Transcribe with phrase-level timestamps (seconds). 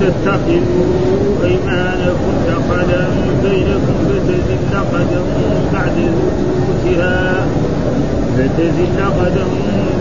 [0.00, 3.04] تتخذوا أيمانكم دخلا
[3.42, 5.26] بينكم فتزل قدم
[5.72, 7.46] بعد ثبوتها
[8.36, 9.50] فتزل قدم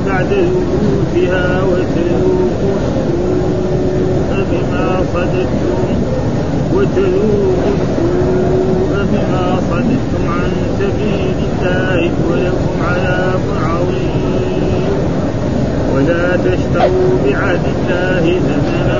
[0.08, 5.82] بعد ثبوتها وتذوقوا السوء بما صددتم
[6.74, 14.20] وتذوقوا السوء بما صددتم عن سبيل الله ولكم عذاب عظيم.
[15.96, 19.00] ولا تشتروا بعهد الله ثمنا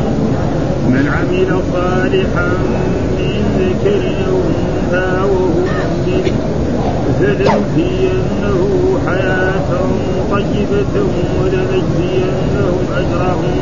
[0.87, 2.49] من عمل صالحا
[3.17, 6.25] من ذكر أو أنثى وهو مؤمن
[7.19, 8.59] فلنحيينه
[9.07, 9.71] حياة
[10.31, 10.95] طيبة
[11.41, 13.57] ولنجزينهم أجرهم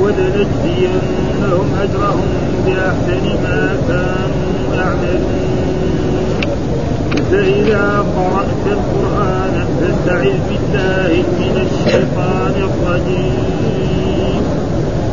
[0.00, 2.28] ولنجزينهم أجرهم
[2.66, 5.48] بأحسن ما كانوا يعملون.
[7.30, 14.07] فإذا قرأت القرآن فاستعذ بالله من الشيطان الرجيم.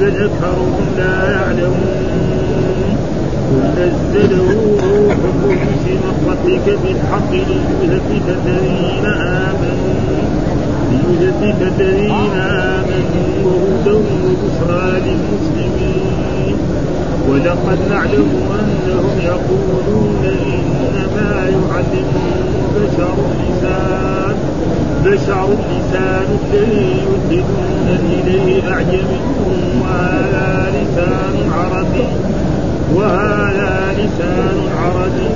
[0.00, 2.96] بل أكثرهم لا يعلمون.
[3.52, 4.48] قل نزله
[4.82, 10.22] روح القدس من ربك بالحق ليثبت الذين آمنوا.
[11.20, 16.56] ليثبت الذين آمنوا وهدى وبشرى للمسلمين.
[17.28, 18.30] ولقد نعلم
[18.60, 22.24] أنهم يقولون إنما يعلمه
[22.76, 24.21] بشر لسان
[25.04, 26.90] بشر لسان الذي
[27.32, 29.20] يلحدون إليه أعجمي
[29.82, 32.06] وهذا لسان عربي
[32.94, 35.28] وهذا لسان عربي.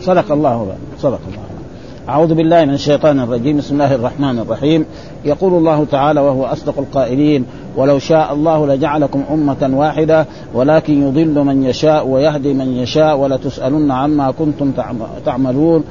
[0.00, 1.50] صدق الله صدق الله.
[2.08, 3.56] أعوذ بالله من الشيطان الرجيم.
[3.56, 4.84] بسم الله الرحمن الرحيم.
[5.24, 7.44] يقول الله تعالى وهو أصدق القائلين
[7.76, 14.30] ولو شاء الله لجعلكم أمة واحدة ولكن يضل من يشاء ويهدي من يشاء ولتسألن عما
[14.30, 14.72] كنتم
[15.26, 15.84] تعملون.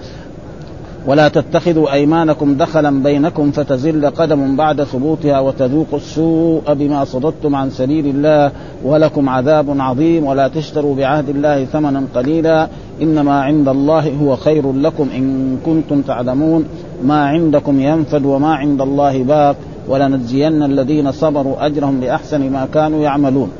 [1.07, 8.07] ولا تتخذوا أيمانكم دخلا بينكم فتزل قدم بعد ثبوتها وتذوقوا السوء بما صددتم عن سبيل
[8.07, 8.51] الله
[8.83, 12.67] ولكم عذاب عظيم ولا تشتروا بعهد الله ثمنا قليلا.
[13.01, 16.65] إنما عند الله هو خير لكم إن كنتم تعلمون.
[17.03, 19.55] ما عندكم ينفد وما عند الله باق.
[19.87, 23.51] ولنجزين الذين صبروا أجرهم بأحسن ما كانوا يعملون.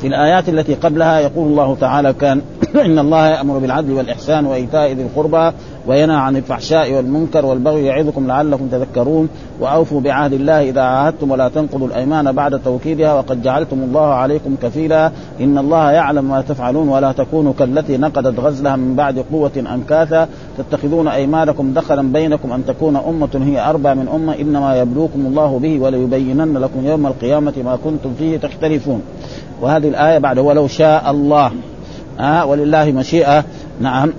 [0.00, 2.42] في الآيات التي قبلها يقول الله تعالى كان
[2.86, 5.52] إن الله يأمر بالعدل والإحسان وإيتاء ذي القربى
[5.86, 9.28] وينهى عن الفحشاء والمنكر والبغي يعظكم لعلكم تذكرون
[9.60, 15.12] وأوفوا بعهد الله إذا عاهدتم ولا تنقضوا الأيمان بعد توكيدها وقد جعلتم الله عليكم كفيلا
[15.40, 20.28] إن الله يعلم ما تفعلون ولا تكونوا كالتي نقضت غزلها من بعد قوة أنكاثا
[20.58, 25.80] تتخذون أيمانكم دخلا بينكم أن تكون أمة هي أربع من أمة إنما يبلوكم الله به
[25.80, 29.02] وليبينن لكم يوم القيامة ما كنتم فيه تختلفون
[29.60, 31.50] وهذه الآية بعد ولو شاء الله.
[32.20, 33.44] آه ولله مشيئة.
[33.80, 34.12] نعم.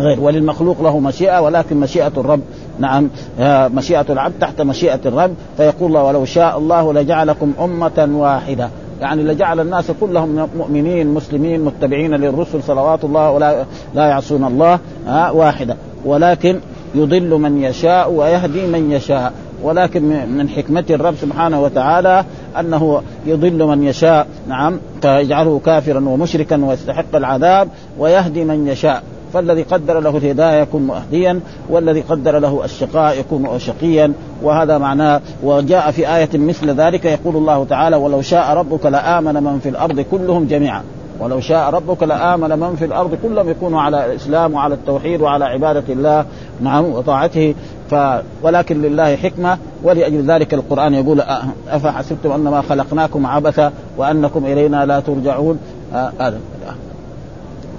[0.00, 0.20] غير.
[0.20, 2.40] وللمخلوق له مشيئة ولكن مشيئة الرب.
[2.78, 3.08] نعم.
[3.40, 5.34] آه مشيئة العبد تحت مشيئة الرب.
[5.56, 8.68] فيقول الله ولو شاء الله لجعلكم أمة واحدة.
[9.00, 13.64] يعني لجعل الناس كلهم مؤمنين مسلمين متبعين للرسل صلوات الله ولا
[13.94, 14.78] لا يعصون الله.
[15.08, 15.76] آه واحدة.
[16.04, 16.60] ولكن
[16.94, 19.32] يضل من يشاء ويهدي من يشاء.
[19.62, 20.02] ولكن
[20.36, 22.24] من حكمة الرب سبحانه وتعالى
[22.60, 24.26] أنه يضل من يشاء.
[24.48, 24.78] نعم.
[25.02, 27.68] فيجعله كافرا ومشركا ويستحق العذاب
[27.98, 29.02] ويهدي من يشاء.
[29.32, 34.12] فالذي قدر له الهداية يكون مهديا والذي قدر له الشقاء يكون شقيا.
[34.42, 39.58] وهذا معناه وجاء في آية مثل ذلك يقول الله تعالى ولو شاء ربك لآمن من
[39.62, 40.82] في الأرض كلهم جميعا.
[41.20, 45.84] ولو شاء ربك لآمن من في الأرض كلهم يكونوا على الإسلام وعلى التوحيد وعلى عبادة
[45.88, 46.24] الله
[46.60, 47.54] نعم وطاعته.
[47.90, 47.94] ف
[48.42, 51.22] ولكن لله حكمة ولأجل ذلك القرآن يقول
[51.68, 55.58] أفحسبتم أنما خلقناكم عبثا وأنكم إلينا لا ترجعون؟
[55.94, 56.32] آه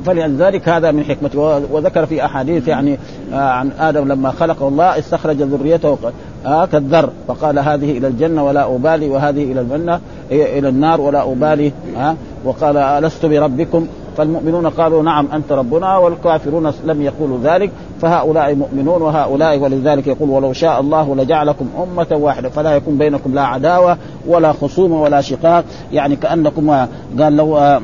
[0.05, 1.39] فلذلك هذا من حكمته.
[1.71, 2.97] وذكر في أحاديث يعني
[3.33, 5.97] آه عن آدم لما خلقه الله استخرج ذريته
[6.45, 9.99] آه كالذر فقال هذه إلى الجنة ولا أبالي وهذه إلى الجنة
[10.31, 11.71] إلى النار ولا أبالي.
[11.97, 12.15] آه
[12.45, 13.87] وقال ألست بربكم؟
[14.17, 17.71] فالمؤمنون قالوا نعم أنت ربنا والكافرون لم يقولوا ذلك.
[18.01, 22.49] فهؤلاء مؤمنون وهؤلاء ولذلك يقول ولو شاء الله لجعلكم أمة واحدة.
[22.49, 23.97] فلا يكون بينكم لا عداوة
[24.27, 25.63] ولا خصومة ولا شقاق.
[25.93, 26.85] يعني كأنكم
[27.19, 27.79] قال لو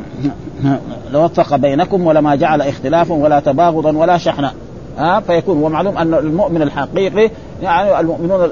[1.12, 4.52] لوفق بينكم ولما جعل اختلافا ولا تباغضا ولا شحنا
[4.98, 7.32] ها فيكون ومعلوم أن المؤمن الحقيقي
[7.62, 8.50] يعني المؤمنون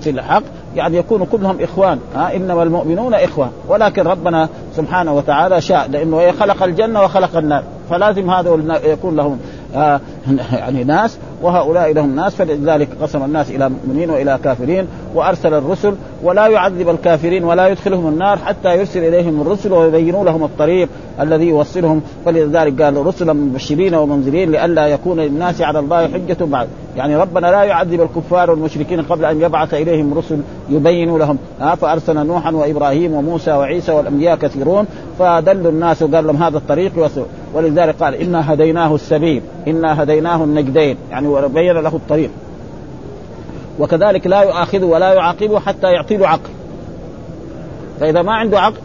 [0.00, 0.42] في الحق
[0.76, 3.50] يعني يكونوا كلهم إخوان ها إنما المؤمنون إخوة.
[3.68, 7.62] ولكن ربنا سبحانه وتعالى شاء لأنه خلق الجنة وخلق النار.
[7.90, 9.38] فلازم هذا يكون لهم
[9.74, 10.00] آه
[10.52, 16.46] يعني ناس وهؤلاء لهم ناس فلذلك قسم الناس إلى مؤمنين وإلى كافرين وأرسل الرسل ولا
[16.46, 20.88] يعذب الكافرين ولا يدخلهم النار حتى يرسل إليهم الرسل ويبينوا لهم الطريق
[21.20, 22.02] الذي يوصلهم.
[22.24, 26.68] فلذلك قال رسلا مبشرين ومنذرين لئلا يكون للناس على الله حجة بعد.
[26.96, 30.38] يعني ربنا لا يعذب الكفار والمشركين قبل أن يبعث إليهم رسل
[30.70, 31.38] يبينوا لهم.
[31.80, 34.86] فأرسل نوحا وإبراهيم وموسى وعيسى والأنبياء كثيرون
[35.18, 36.92] فدلوا الناس وقال لهم هذا الطريق
[37.54, 40.96] ولذلك قال إنا هديناه السبيل إنا هديناه النجدين.
[41.10, 42.30] يعني وبين له الطريق.
[43.78, 46.50] وكذلك لا يؤاخذه ولا يعاقبه حتى يعطي له عقل.
[48.00, 48.78] فإذا ما عنده عقل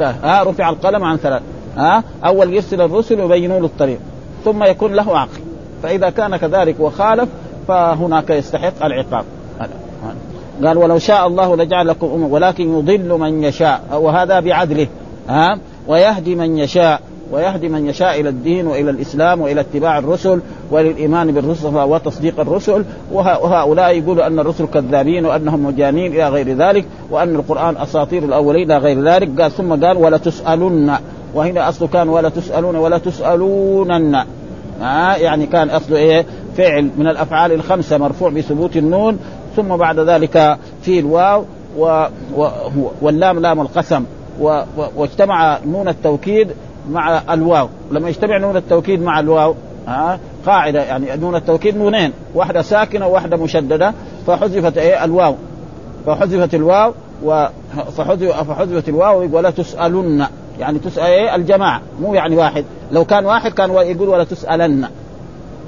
[0.00, 1.42] ها رفع القلم عن ثلاث
[1.76, 3.98] ها أول يرسل الرسل ويبينوا له الطريق
[4.44, 5.40] ثم يكون له عقل.
[5.82, 7.28] فإذا كان كذلك وخالف
[7.68, 9.24] فهناك يستحق العقاب.
[10.64, 14.86] قال ولو شاء الله لجعل لكم أمة ولكن يضل من يشاء وهذا بعدله
[15.28, 17.00] ها ويهدي من يشاء.
[17.34, 20.40] ويهدي من يشاء إلى الدين وإلى الإسلام وإلى اتباع الرسل
[20.70, 22.84] وللإيمان بالرسل وتصديق الرسل.
[23.12, 28.78] وهؤلاء يقولوا أن الرسل كذابين وأنهم مجانين إلى غير ذلك وأن القرآن أساطير الأولين إلى
[28.78, 29.40] غير ذلك.
[29.40, 30.94] قال ثم قال ولا تسألن.
[31.34, 32.98] وهنا اصله كان ولا تسألون ولا
[34.82, 36.24] آه يعني كان اصله إيه؟
[36.56, 39.18] فعل من الأفعال الخمسة مرفوع بثبوت النون.
[39.56, 41.44] ثم بعد ذلك في الواو
[41.78, 42.48] و و
[43.02, 44.04] واللام لام القسم.
[44.40, 44.60] و
[44.96, 46.48] واجتمع نون التوكيد
[46.90, 47.68] مع الواو.
[47.90, 49.54] لما يجتمع نون التوكيد مع الواو
[49.86, 53.94] ها قاعدة يعني نون التوكيد نونين واحدة ساكنة وواحدة مشددة
[54.26, 55.34] فحذفت إيه؟ الواو.
[56.06, 56.92] فحذفت الواو
[58.48, 60.26] فحذفت الواو ولا تسألن.
[60.58, 61.80] يعني تسال إيه؟ الجماعة.
[62.00, 62.64] مو يعني واحد.
[62.92, 64.84] لو كان واحد كان يقول ولا تسألن.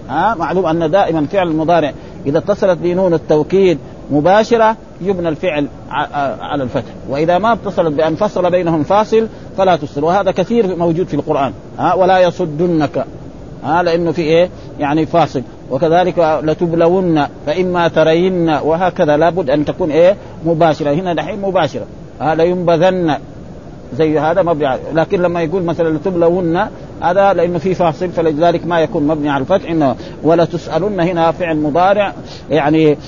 [0.08, 1.92] ها؟ معلوم أن دائما فعل المضارع
[2.26, 3.78] إذا اتصلت بنون التوكيد
[4.10, 5.66] مباشرة يبنى الفعل
[6.40, 6.92] على الفتح.
[7.08, 11.52] وإذا ما اتصلت بأن فصل بينهم فاصل فلا تصل وهذا كثير موجود في القرآن.
[11.78, 13.04] ها ولا يصدنك.
[13.64, 14.48] ها لأنه في إيه؟
[14.80, 15.42] يعني فاصل.
[15.70, 19.16] وكذلك لتبلون فإما ترين وهكذا.
[19.16, 20.16] لابد أن تكون إيه؟
[20.46, 20.90] مباشرة.
[20.90, 21.86] هنا دحين مباشرة.
[22.20, 23.16] ها لينبذن.
[23.94, 26.60] زي هذا مبني لكن لما يقول مثلا لتبلون
[27.00, 31.56] هذا لأنه في فاصل فلذلك ما يكون مبني على الفتح إنه ولا تسألن هنا فعل
[31.56, 32.12] مضارع
[32.50, 32.98] يعني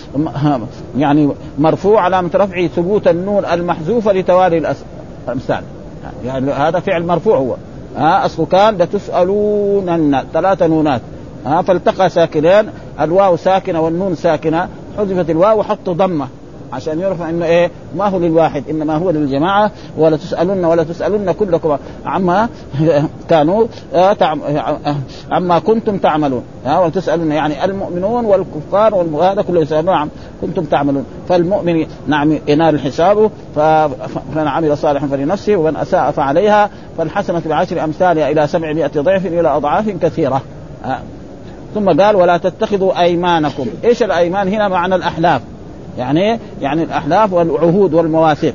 [0.98, 4.74] يعني مرفوع علامة رفعه ثبوت النون المحذوفة لتوالي
[5.28, 5.62] الأمثال.
[6.24, 7.56] يعني هذا فعل مرفوع هو.
[7.96, 11.00] ها اصله كان لتسألونن ثلاث نونات.
[11.46, 16.28] ها فالتقى ساكنين الواو ساكنة والنون ساكنة حذفت الواو وحط ضمة.
[16.72, 21.76] عشان يعرف إنه إيه ما هو للواحد إنما هو للجماعة ولا تسألن ولا تسألن كلكم.
[22.06, 22.48] عما
[23.30, 24.96] كانوا آه، آه،
[25.30, 26.42] عما كنتم تعملون.
[26.64, 30.08] ولا تسالون يعني المؤمنون والكفار هذا كله يسألون عن
[30.40, 31.04] كنتم تعملون.
[31.28, 38.46] فالمؤمن نعم ينال الحساب فمن عمل صالحا فلنفسه ومن أساء فعليها فالحسنة بعشر أمثالها إلى
[38.46, 40.42] سبعمائة ضعف إلى أضعاف كثيرة.
[41.74, 43.66] ثم قال ولا تتخذوا أيمانكم.
[43.84, 45.42] إيش الأيمان؟ هنا معنى الاحلاف
[45.98, 48.54] يعني يعني الاحلاف والعهود والمواثيق.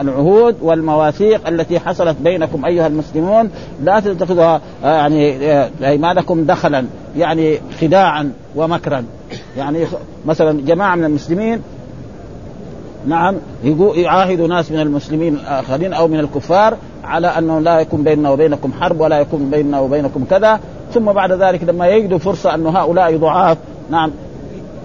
[0.00, 3.50] العهود والمواثيق التي حصلت بينكم أيها المسلمون
[3.82, 6.84] لا تتخذها آه، يعني آه، أيمانكم دخلا
[7.16, 9.04] يعني خداعا ومكرا.
[9.56, 9.86] يعني
[10.26, 11.60] مثلا جماعة من المسلمين
[13.06, 13.36] نعم
[13.94, 19.00] يعاهد ناس من المسلمين الاخرين أو من الكفار على أنه لا يكون بيننا وبينكم حرب
[19.00, 20.60] ولا يكون بيننا وبينكم كذا.
[20.94, 23.58] ثم بعد ذلك لما يجدوا فرصة انه هؤلاء ضعاف
[23.90, 24.10] نعم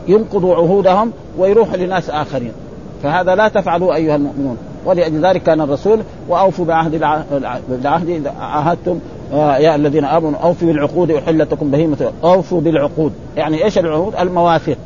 [0.10, 2.52] ينقضوا عهودهم ويروحوا لناس آخرين.
[3.04, 4.58] فهذا لا تفعلوا أيها المؤمنون.
[4.86, 6.00] ولأجل ذلك كان الرسول
[6.30, 6.94] وأوفوا بعهد
[7.70, 9.00] العهد إذا عاهدتم
[9.34, 13.14] آه، يا الذين آمنوا أوفوا بالعقود أحلت لكم بهيمة أوفوا بالعقود.
[13.38, 14.78] يعني إيش العقود؟ المواثيق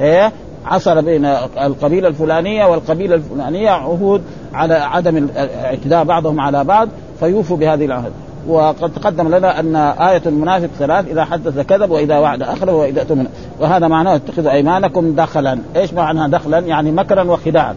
[0.00, 0.32] إيه؟
[0.64, 1.24] حصل بين
[1.60, 4.22] القبيلة الفلانية والقبيلة الفلانية عهود
[4.54, 6.88] على عدم الاعتداء بعضهم على بعض
[7.20, 8.12] فيوفوا بهذه العهد.
[8.48, 13.28] وقد تقدم لنا أن آية المنافق ثلاث إذا حدث كذب وإذا وعد أخلف وإذا أتمنى
[13.60, 17.76] وهذا معناه اتخذوا أيمانكم دخلا، إيش معنى دخلا؟ يعني مكرا وخداعا.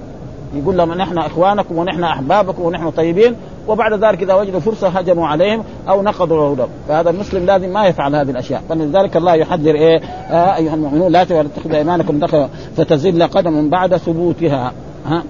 [0.56, 3.36] يقول لهم نحن إخوانكم ونحن أحبابكم ونحن طيبين
[3.68, 8.16] وبعد ذلك إذا وجدوا فرصة هجموا عليهم أو نقضوا عهودهم فهذا المسلم لازم ما يفعل
[8.16, 8.62] هذه الأشياء.
[8.70, 14.72] فلذلك الله يحذر إيه؟ آه أيها المؤمنون لا تتخذوا أيمانكم دخل فتزل قدم بعد ثبوتها.
[15.06, 15.24] ها؟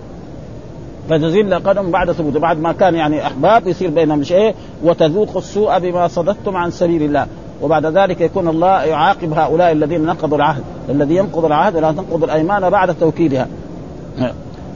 [1.09, 6.07] فتزل قدم بعد ثبوت بعد ما كان يعني احباب يصير بينهم شيء وتذوق السوء بما
[6.07, 7.27] صددتم عن سبيل الله.
[7.61, 10.63] وبعد ذلك يكون الله يعاقب هؤلاء الذين نقضوا العهد.
[10.89, 13.47] الذي ينقض العهد لا تنقض الأيمان بعد توكيدها.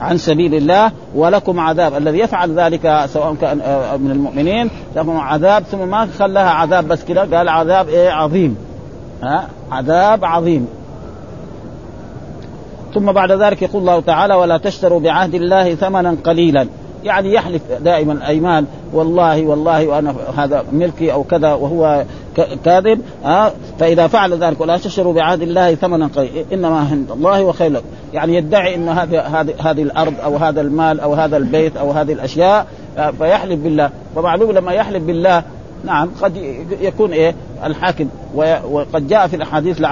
[0.00, 1.94] عن سبيل الله ولكم عذاب.
[1.94, 7.04] الذي يفعل ذلك سواء كان آه، من المؤمنين لهم عذاب ثم ما خلاها عذاب بس
[7.04, 8.56] كذا قال عذاب إيه؟ عظيم.
[9.22, 10.68] ها؟ عذاب عظيم.
[12.94, 16.68] ثم بعد ذلك يقول الله تعالى ولا تشتروا بعهد الله ثمنا قليلا.
[17.04, 22.04] يعني يحلف دائما ايمان والله والله وأنا هذا ملكي أو كذا وهو
[22.64, 27.72] كاذب ها فإذا فعل ذلك ولا تشتروا بعهد الله ثمنا قليلا إنما عند الله وخير
[27.72, 27.86] لكم.
[28.12, 32.12] يعني يدعي ان هذه هذه هذه الأرض أو هذا المال أو هذا البيت أو هذه
[32.12, 32.66] الأشياء
[33.18, 33.90] فيحلف بالله.
[34.16, 35.42] فمعلوم لما يحلف بالله
[35.84, 36.36] نعم قد
[36.80, 38.08] يكون إيه؟ الحاكم.
[38.70, 39.82] وقد جاء في الأحاديث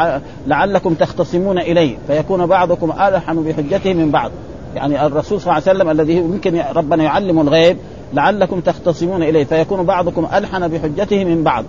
[0.47, 4.31] لعلكم تختصمون إليه فيكون بعضكم ألحن بحجته من بعض.
[4.75, 7.77] يعني الرسول صلى الله عليه وسلم الذي يمكن ربنا يعلم الغيب
[8.15, 11.65] لعلكم تختصمون إليه فيكون بعضكم ألحن بحجته من بعض.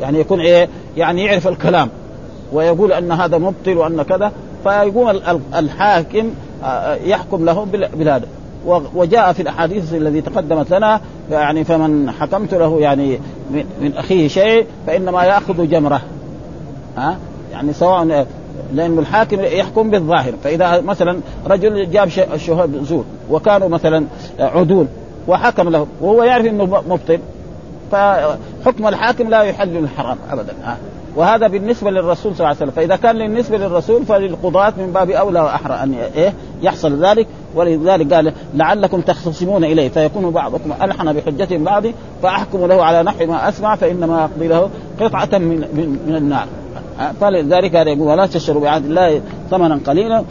[0.00, 1.88] يعني يكون إيه؟ يعني يعرف الكلام
[2.52, 4.32] ويقول أن هذا مبطل وأن كذا
[4.64, 5.20] فيقوم
[5.54, 6.30] الحاكم
[6.64, 8.26] آه، يحكم له بهذا
[8.94, 13.18] وجاء في الأحاديث الذي تقدمت لنا يعني فمن حكمت له يعني
[13.80, 16.00] من أخيه شيء فإنما يأخذ جمرة.
[16.96, 17.16] ها؟
[17.52, 18.26] يعني سواء
[18.74, 20.32] لأن الحاكم يحكم بالظاهر.
[20.44, 24.04] فإذا مثلا رجل جاب شهود زور وكانوا مثلا
[24.38, 24.86] عدول
[25.28, 27.18] وحكم له وهو يعرف أنه مبطل
[27.92, 30.52] فحكم الحاكم لا يحل الحرام أبدا.
[31.16, 32.70] وهذا بالنسبة للرسول صلى الله عليه وسلم.
[32.70, 36.32] فإذا كان بالنسبة للرسول فللقضاة من باب أولى وأحرى أن إيه
[36.62, 37.26] يحصل ذلك.
[37.54, 39.88] ولذلك قال لعلكم تختصمون إليه.
[39.88, 41.82] فيكون بعضكم ألحن بحجة بعض
[42.22, 44.70] فأحكم له على نحو ما أسمع فإنما أقضي له
[45.00, 46.46] قطعة من, من, من النار.
[47.20, 49.20] فلذلك هذا يقول ولا تشتروا بعهد الله
[49.50, 50.24] ثمنا قليلا.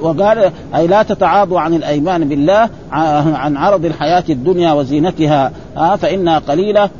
[0.00, 5.52] وقال أي لا تتعاضوا عن الأيمان بالله عن عرض الحياة الدنيا وزينتها
[5.96, 6.90] فإنها قليلة.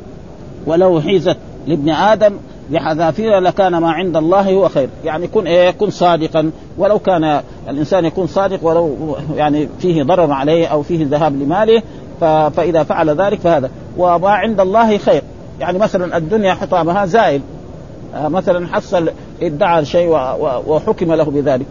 [0.65, 2.33] ولو حيزت لابن آدم
[2.69, 4.89] بحذافير لكان ما عند الله هو خير.
[5.05, 6.51] يعني كن إيه كن صادقا.
[6.77, 11.81] ولو كان الإنسان يكون صادق ولو يعني فيه ضرر عليه أو فيه ذهاب لماله
[12.51, 13.69] فإذا فعل ذلك فهذا.
[13.97, 15.21] وما عند الله خير.
[15.59, 17.41] يعني مثلا الدنيا حطامها زائل.
[18.15, 19.09] آه، مثلا حصل
[19.41, 20.09] ادعى شيء
[20.67, 21.65] وحكم له بذلك.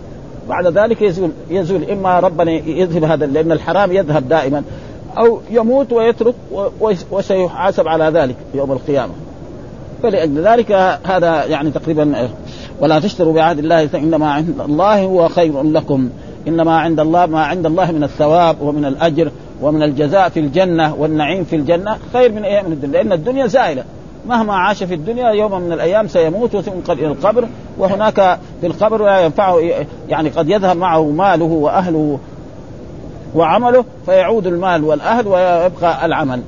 [0.48, 1.90] بعد ذلك يزول يزول.
[1.90, 4.62] إما ربنا يذهب هذا لأن الحرام يذهب دائما.
[5.18, 6.34] أو يموت ويترك
[7.10, 9.12] وسيحاسب على ذلك يوم القيامة.
[10.02, 10.72] فلأجل ذلك
[11.04, 12.28] هذا يعني تقريبا
[12.80, 16.08] ولا تشتروا بعهد الله فإنما عند الله هو خير لكم.
[16.48, 19.30] إنما عند الله ما عند الله من الثواب ومن الأجر
[19.62, 23.02] ومن الجزاء في الجنة والنعيم في الجنة خير من من الدنيا.
[23.02, 23.84] لأن الدنيا زائلة.
[24.28, 27.48] مهما عاش في الدنيا يوم من الأيام سيموت وينقل إلى القبر
[27.78, 29.60] وهناك في القبر لا ينفعه
[30.08, 32.18] يعني قد يذهب معه ماله وأهله
[33.34, 36.40] وعمله فيعود المال والأهل ويبقى العمل.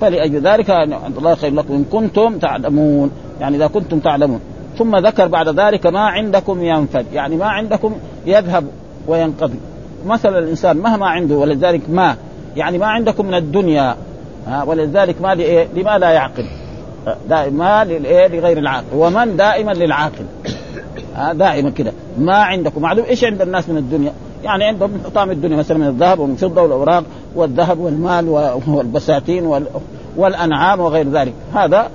[0.00, 0.70] فلأجل ذلك
[1.18, 1.74] الله خير لكم.
[1.74, 3.10] إن كنتم تعلمون.
[3.40, 4.40] يعني إذا كنتم تعلمون.
[4.78, 7.06] ثم ذكر بعد ذلك ما عندكم ينفد.
[7.12, 7.94] يعني ما عندكم
[8.26, 8.64] يذهب
[9.06, 9.58] وينقضي.
[10.06, 12.16] مثلا الإنسان مهما عنده ولذلك ما.
[12.56, 13.96] يعني ما عندكم من الدنيا.
[14.66, 15.34] ولذلك ما
[15.74, 16.46] لما لا يعقل.
[17.28, 18.86] دائما للايه لغير العاقل.
[18.94, 20.24] ومن دائما للعاقل.
[21.32, 21.92] دائما كده.
[22.18, 22.82] ما عندكم.
[22.82, 24.12] معلوم إيش عند الناس من الدنيا؟
[24.44, 28.28] يعني عندهم حطام الدنيا مثلا من الذهب ومن الفضه والأوراق والذهب والمال
[28.66, 29.66] والبساتين
[30.16, 31.32] والأنعام وغير ذلك.
[31.54, 31.88] هذا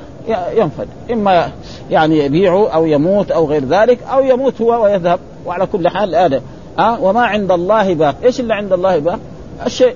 [0.55, 0.87] ينفد.
[1.11, 1.51] إما
[1.89, 5.19] يعني يبيعه أو يموت أو غير ذلك أو يموت هو ويذهب.
[5.45, 6.41] وعلى كل حال هذا
[6.79, 8.15] أه وما عند الله باق.
[8.23, 9.19] إيش اللي عند الله باق؟
[9.65, 9.95] الشيء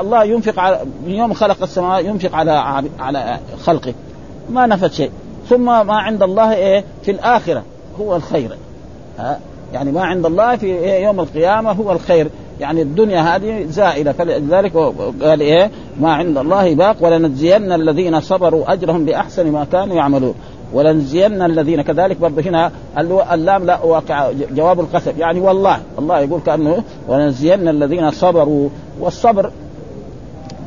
[0.00, 2.50] الله ينفق على من يوم خلق السماء ينفق على
[2.98, 3.94] على خلقه.
[4.50, 5.10] ما نفت شيء.
[5.48, 7.62] ثم ما عند الله إيه؟ في الآخرة.
[8.00, 8.50] هو الخير.
[9.18, 9.38] ها
[9.72, 12.28] يعني ما عند الله في إيه يوم القيامة هو الخير.
[12.60, 14.12] يعني الدنيا هذه زائلة.
[14.12, 14.76] فلذلك
[15.22, 15.70] قال إيه؟
[16.00, 20.34] ما عند الله باق ولنجزين الذين صبروا أجرهم بأحسن ما كانوا يعملون.
[20.72, 22.72] ولنجزين الذين كذلك برضه هنا
[23.34, 25.12] اللام لا واقع جواب القسم.
[25.18, 28.68] يعني والله الله يقول كأنه ولنجزين الذين صبروا.
[29.00, 29.50] والصبر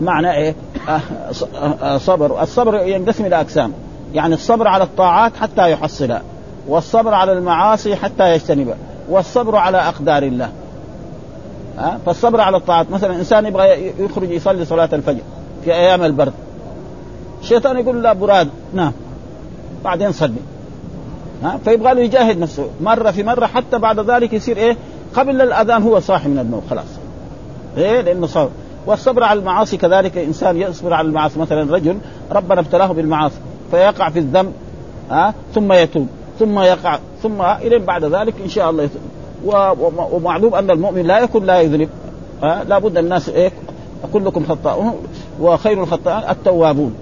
[0.02, 0.56] معنى إيه؟
[0.90, 1.00] آه،
[1.84, 2.42] آه، صبر.
[2.44, 3.74] الصبر ينقسم إلى أقسام.
[4.14, 6.22] يعني الصبر على الطاعات حتى يحصلها
[6.68, 8.76] والصبر على المعاصي حتى يجتنبها
[9.12, 10.50] والصبر على أقدار الله.
[11.78, 12.92] ها؟ فالصبر على الطاعات.
[12.92, 15.22] مثلا إنسان يبغى يخرج يصلي صلاة الفجر
[15.64, 16.34] في أيام البرد.
[17.42, 18.50] الشيطان يقول لا براد.
[18.74, 18.92] نعم.
[19.84, 20.42] بعدين صلي
[21.44, 22.68] ها؟ فيبغى له يجاهد نفسه.
[22.82, 24.78] مرة في مرة حتى بعد ذلك يصير إيه؟
[25.16, 26.86] قبل الأذان هو صاحي من النوم خلاص.
[27.78, 28.50] إيه؟ لأنه صار
[28.86, 31.40] والصبر على المعاصي كذلك إنسان يصبر على المعاصي.
[31.40, 31.98] مثلا رجل
[32.32, 33.40] ربنا ابتلاه بالمعاصي
[33.72, 34.54] فيقع في الذنب
[35.12, 36.08] ها؟ ثم يتوب.
[36.42, 39.02] ثم يقع ثم إلى بعد ذلك إن شاء الله يتوب
[40.12, 41.90] ومعلوم أن المؤمن لا يكون لا يذنب
[42.44, 43.52] ها؟ لابد الناس إيه؟
[44.14, 44.96] كلكم خطاؤون
[45.40, 46.96] وخير الخطاء التوابون.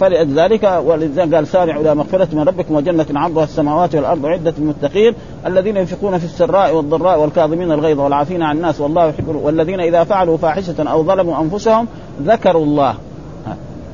[0.00, 5.14] فلذلك ولذلك قال سارعوا إلى مغفرة من ربكم وجنة عرضها السماوات والأرض عدة المتقين
[5.46, 10.36] الذين ينفقون في السراء والضراء والكاظمين الغيظ والعافين عن الناس والله يحب والذين إذا فعلوا
[10.36, 11.86] فاحشة أو ظلموا أنفسهم
[12.22, 12.94] ذكروا الله.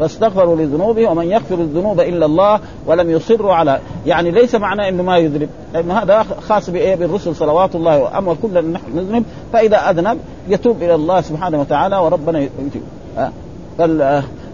[0.03, 5.19] فاستغفروا لذنوبهم ومن يغفر الذنوب إلا الله ولم يصروا على يعني ليس معنى إنه ما
[5.19, 10.19] يذنب لأنه هذا خاص بإيه؟ بالرسل صلوات الله اما كلنا نحن نذنب فإذا أذنب
[10.49, 12.83] يتوب إلى الله سبحانه وتعالى وربنا يتوب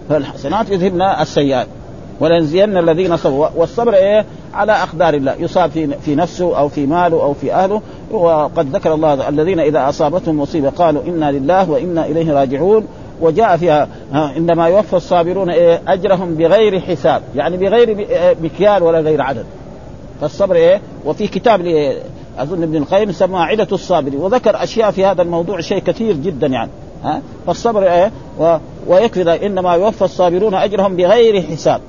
[0.09, 1.67] فالحسنات يذهبن السيئات.
[2.21, 3.49] ولنزين الذين صبروا.
[3.57, 4.25] والصبر إيه؟
[4.55, 5.35] على أقدار الله.
[5.39, 5.71] يصاب
[6.05, 7.83] في نفسه أو في ماله أو في أهله.
[8.11, 12.87] وقد ذكر الله الذين إذا أصابتهم مصيبة قالوا إنا لله وإنا إليه راجعون.
[13.21, 18.07] وجاء فيها عندما يوفى الصابرون إيه أجرهم بغير حساب يعني بغير
[18.43, 19.47] مكيال ولا غير عدد.
[20.21, 21.61] فالصبر إيه وفي كتاب
[22.39, 26.71] أظن ابن القيم سمى عدة الصابرين وذكر أشياء في هذا الموضوع شيء كثير جدا يعني
[27.05, 27.23] ها.
[27.47, 28.11] فالصبر إيه
[28.41, 28.57] و...
[28.87, 31.81] ويكفي إنما يوفى الصابرون أجرهم بغير حساب.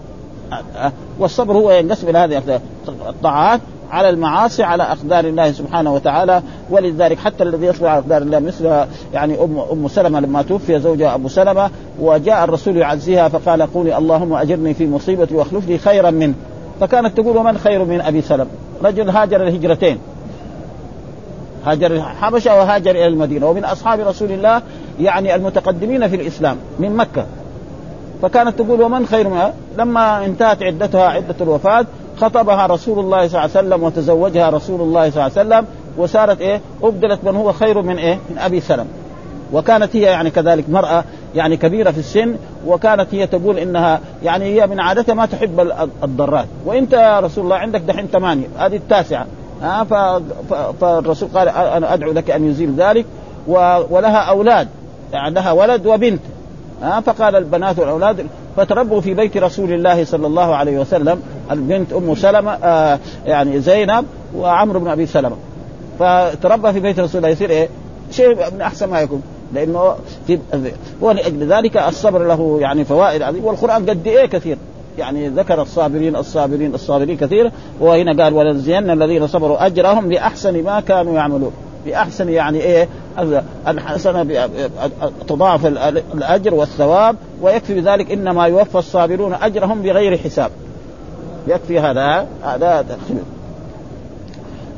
[1.19, 3.59] والصبر هو ينقسم إلى هذه الطاعات
[3.91, 6.41] على المعاصي على أقدار الله سبحانه وتعالى.
[6.69, 11.15] ولذلك حتى الذي يصبر على أقدار الله مثل يعني ام أم سلمة لما توفي زوجها
[11.15, 11.69] أبو سلمة
[11.99, 16.33] وجاء الرسول يعزيها فقال قولي اللهم أجرني في مصيبتي وأخلف لي خيرا منه.
[16.81, 18.49] فكانت تقول ومن خير من أبي سلمة؟
[18.83, 19.97] رجل هاجر الهجرتين.
[21.65, 23.49] هاجر الحبشة وهاجر إلى المدينة.
[23.49, 24.61] ومن أصحاب رسول الله
[24.99, 27.25] يعني المتقدمين في الإسلام من مكة.
[28.21, 31.85] فكانت تقول ومن خير منها لما انتهت عدتها عدة الوفاة
[32.19, 35.65] خطبها رسول الله صلى الله عليه وسلم وتزوجها رسول الله صلى الله عليه وسلم
[35.97, 38.87] وصارت إيه؟ أبدلت من هو خير من إيه؟ من أبي سلم
[39.53, 41.03] وكانت هي يعني كذلك مرأة
[41.35, 42.35] يعني كبيرة في السن
[42.67, 45.71] وكانت هي تقول إنها يعني هي من عادتها ما تحب
[46.03, 49.25] الضرات وإنت يا رسول الله عندك دحين ثمانية هذه التاسعة.
[49.61, 49.83] ها؟
[50.81, 53.05] فالرسول قال أنا أدعو لك أن يزيل ذلك
[53.89, 54.67] ولها أولاد.
[55.13, 56.21] يعني لها ولد وبنت.
[56.81, 58.27] ها؟ فقال البنات والأولاد
[58.59, 64.05] فتربوا في بيت رسول الله صلى الله عليه وسلم البنت أم سلمة آه يعني زينب
[64.35, 65.35] وعمرو بن أبي سلمة.
[65.99, 67.69] فتربى في بيت رسول الله يصير إيه؟
[68.11, 69.21] شيء من أحسن ما يكون.
[69.53, 69.95] لأنه
[70.27, 70.39] في
[71.01, 73.47] ولاجل ذلك الصبر له يعني فوائد عظيمة.
[73.47, 74.57] والقرآن قد إيه كثير.
[74.97, 77.51] يعني ذكر الصابرين الصابرين الصابرين كثير.
[77.79, 81.51] وهنا قال ولنزين الذين صبروا أجرهم بأحسن ما كانوا يعملون.
[81.85, 82.87] بأحسن يعني إيه؟
[83.67, 84.49] الحسنه
[85.27, 85.65] تضاعف
[86.13, 90.51] الأجر والثواب ويكفي بذلك إنما يوفى الصابرون أجرهم بغير حساب.
[91.47, 92.85] يكفي هذا هذا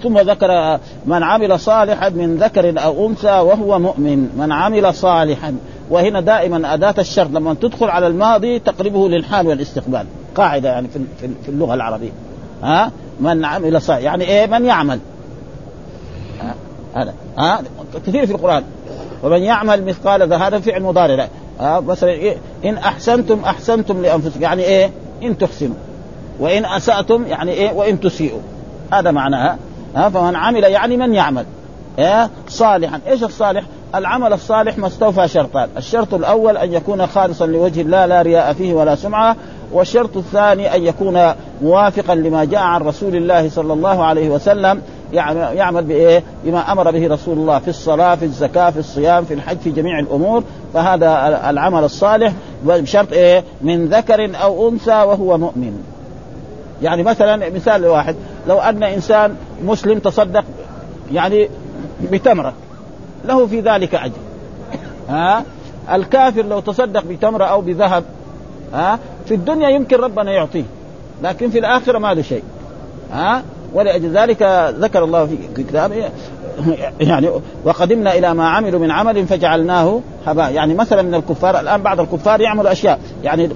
[0.03, 4.29] ثم ذكر من عمل صالحا من ذكر أو أنثى وهو مؤمن.
[4.37, 5.55] من عمل صالحا
[5.89, 10.05] وهنا دائما أداة الشرط لما تدخل على الماضي تقربه للحال والاستقبال.
[10.35, 10.87] قاعدة يعني
[11.19, 12.11] في اللغة العربية.
[12.63, 14.99] ها؟ من عمل صالحا يعني إيه؟ من يعمل.
[16.95, 17.13] هذا.
[17.37, 17.61] ها؟
[18.07, 18.63] كثير في القرآن.
[19.23, 21.27] ومن يعمل مثقال هذا فعل مضارع.
[21.59, 24.41] ها؟ مثلا إيه؟ إن أحسنتم أحسنتم لأنفسكم.
[24.41, 24.91] يعني إيه؟
[25.23, 25.75] إن تحسنوا.
[26.39, 28.39] وإن أسأتم يعني إيه؟ وإن تسيئوا.
[28.93, 29.57] هذا معناها
[29.95, 31.45] ها؟ فمن عمل يعني من يعمل.
[31.99, 32.99] إيه؟ صالحا.
[33.07, 33.63] إيش الصالح؟
[33.95, 35.69] العمل الصالح ما استوفى شرطان.
[35.77, 39.35] الشرط الأول أن يكون خالصا لوجه الله لا رياء فيه ولا سمعة.
[39.71, 44.81] والشرط الثاني أن يكون موافقا لما جاء عن رسول الله صلى الله عليه وسلم
[45.13, 49.57] يعمل بإيه؟ بما أمر به رسول الله في الصلاة، في الزكاة، في الصيام، في الحج،
[49.57, 50.43] في جميع الأمور،
[50.73, 55.83] فهذا العمل الصالح بشرط إيه؟ من ذكر أو أنثى وهو مؤمن.
[56.81, 58.15] يعني مثلا مثال واحد
[58.47, 60.43] لو أن إنسان مسلم تصدق
[61.11, 61.49] يعني
[62.11, 62.53] بتمرة
[63.25, 64.13] له في ذلك أجر.
[65.09, 65.43] ها؟
[65.91, 68.03] الكافر لو تصدق بتمرة أو بذهب
[68.73, 70.63] ها؟ في الدنيا يمكن ربنا يعطيه
[71.23, 72.43] لكن في الآخرة ما له شيء.
[73.13, 76.09] ها؟ ولأجل ذلك ذكر الله في كتابه
[76.99, 77.29] يعني
[77.65, 82.41] وقدمنا إلى ما عملوا من عمل فجعلناه هباء يعني مثلا من الكفار الآن بعض الكفار
[82.41, 83.49] يعمل أشياء يعني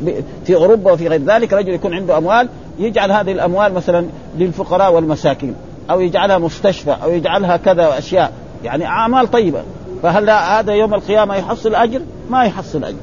[0.45, 2.47] في أوروبا وفي غير ذلك رجل يكون عنده أموال
[2.79, 4.05] يجعل هذه الأموال مثلا
[4.37, 5.55] للفقراء والمساكين
[5.89, 8.31] أو يجعلها مستشفى أو يجعلها كذا أشياء
[8.63, 9.61] يعني أعمال طيبة
[10.03, 12.97] فهل هذا يوم القيامة يحصل أجر؟ ما يحصل أجر.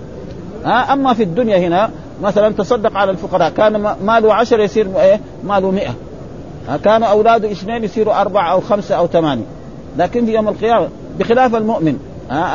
[0.93, 1.91] أما في الدنيا هنا
[2.23, 5.95] مثلا تصدق على الفقراء كان ماله عشر يصير إيه؟ ماله مئة
[6.85, 9.45] كانوا أولاده اثنين يصيروا أربعة أو خمسة أو ثمانية.
[9.99, 11.99] لكن في يوم القيامة بخلاف المؤمن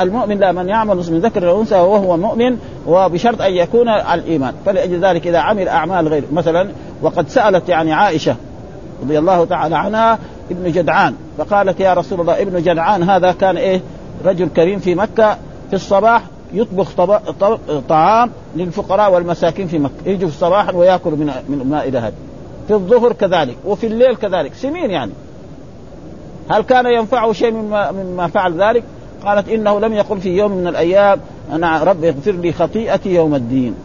[0.01, 4.53] المؤمن لا من يعمل من ذكر أو انثى وهو مؤمن وبشرط أن يكون على الإيمان.
[4.65, 6.69] فلأجل ذلك إذا عمل أعمال غير مثلا
[7.01, 8.35] وقد سألت يعني عائشة
[9.03, 10.19] رضي الله تعالى عنها
[10.51, 13.81] ابن جدعان فقالت يا رسول الله ابن جدعان هذا كان إيه؟
[14.25, 15.37] رجل كريم في مكة
[15.69, 16.21] في الصباح
[16.53, 17.19] يطبخ طب...
[17.39, 17.59] طب...
[17.89, 19.93] طعام للفقراء والمساكين في مكة.
[20.05, 22.13] يجوا في الصباح ويأكل من من المائده هذه
[22.67, 25.11] في الظهر كذلك وفي الليل كذلك سمين يعني.
[26.49, 28.83] هل كان ينفعه شيء مما مما فعل ذلك؟
[29.25, 31.19] قالت إنه لم يقل في يوم من الأيام
[31.51, 33.75] أنا رب اغفر لي خطيئتي يوم الدين.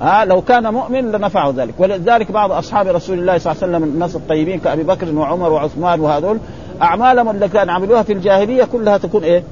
[0.00, 1.74] ها لو كان مؤمن لنفعه ذلك.
[1.78, 6.00] ولذلك بعض أصحاب رسول الله صلى الله عليه وسلم الناس الطيبين كأبي بكر وعمر وعثمان
[6.00, 6.38] وهذول
[6.82, 9.42] أعمالهم اللي كانوا عملوها في الجاهلية كلها تكون إيه؟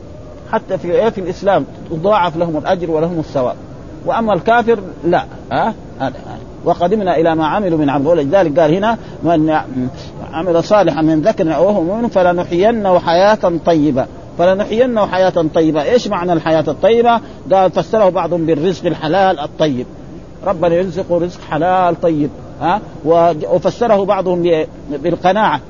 [0.53, 3.57] حتى في إيه؟ في الإسلام تضاعف لهم الأجر ولهم الثواب.
[4.07, 5.25] وأما الكافر لا.
[5.53, 6.15] ها هذا
[6.65, 9.57] وقدمنا إلى ما عملوا من عمل ولذلك قال هنا من
[10.33, 14.07] عمل صالحا من ذكر أو مؤمن فلنحيينه حياة طيبة
[14.39, 17.21] فلنحيينه حياة طيبة، إيش معنى الحياة الطيبة؟
[17.53, 19.87] قال فسره بعضهم بالرزق الحلال الطيب.
[20.47, 22.81] ربنا يرزقه رزق حلال طيب، ها؟
[23.53, 25.61] وفسره بعضهم بالقناعة.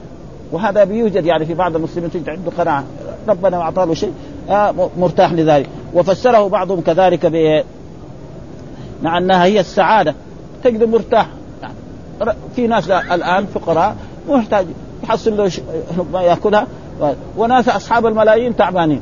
[0.53, 2.85] وهذا بيوجد يعني في بعض المسلمين تجد عنده قناعة،
[3.29, 4.13] ربنا اعطاه له شيء
[4.99, 7.63] مرتاح لذلك، وفسره بعضهم كذلك ب
[9.03, 10.15] مع أنها هي السعادة،
[10.65, 11.27] تجد مرتاح.
[12.57, 13.97] في ناس الآن فقراء
[14.29, 14.67] محتاج
[15.05, 15.51] يحصل له
[16.13, 16.67] ما يأكلها.
[17.37, 19.01] وناس أصحاب الملايين تعبانين.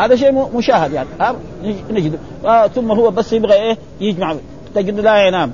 [0.00, 1.08] هذا شيء مشاهد يعني.
[1.90, 2.18] نجد.
[2.44, 4.34] آه ثم هو بس يبغى إيه؟ يجمع.
[4.74, 5.52] تجد لا ينام.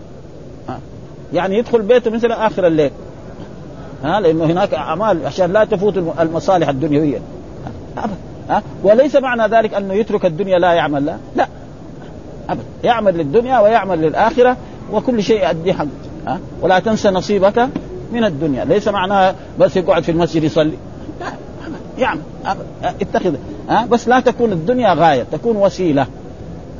[1.33, 2.91] يعني يدخل بيته مثل آخر الليل.
[4.05, 7.19] ها لأنه هناك أعمال عشان لا تفوت المصالح الدنيوية.
[8.49, 8.63] ها.
[8.83, 11.47] وليس معنى ذلك أنه يترك الدنيا لا يعمل لا لا.
[12.51, 14.57] ابدا يعمل للدنيا ويعمل للآخرة
[14.93, 15.87] وكل شيء يؤدي حق.
[16.27, 17.69] ها؟ ولا تنسى نصيبك
[18.13, 18.65] من الدنيا.
[18.65, 20.77] ليس معناها بس يقعد في المسجد يصلي.
[21.21, 21.27] لا
[21.99, 22.21] يعمل.
[22.83, 23.35] اتخذ.
[23.69, 26.07] ها؟ بس لا تكون الدنيا غاية تكون وسيلة.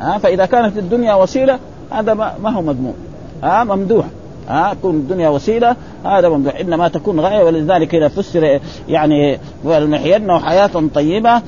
[0.01, 1.59] ها؟ فإذا كانت الدنيا وسيلة
[1.91, 2.95] هذا ما هو مذموم
[3.43, 4.07] ها؟ ممدوح.
[4.49, 6.61] ها؟ تكون الدنيا وسيلة هذا ممدوح.
[6.61, 7.45] إنما تكون غاية.
[7.45, 11.43] ولذلك إذا فسر يعني ولنحيينه حياه طيبه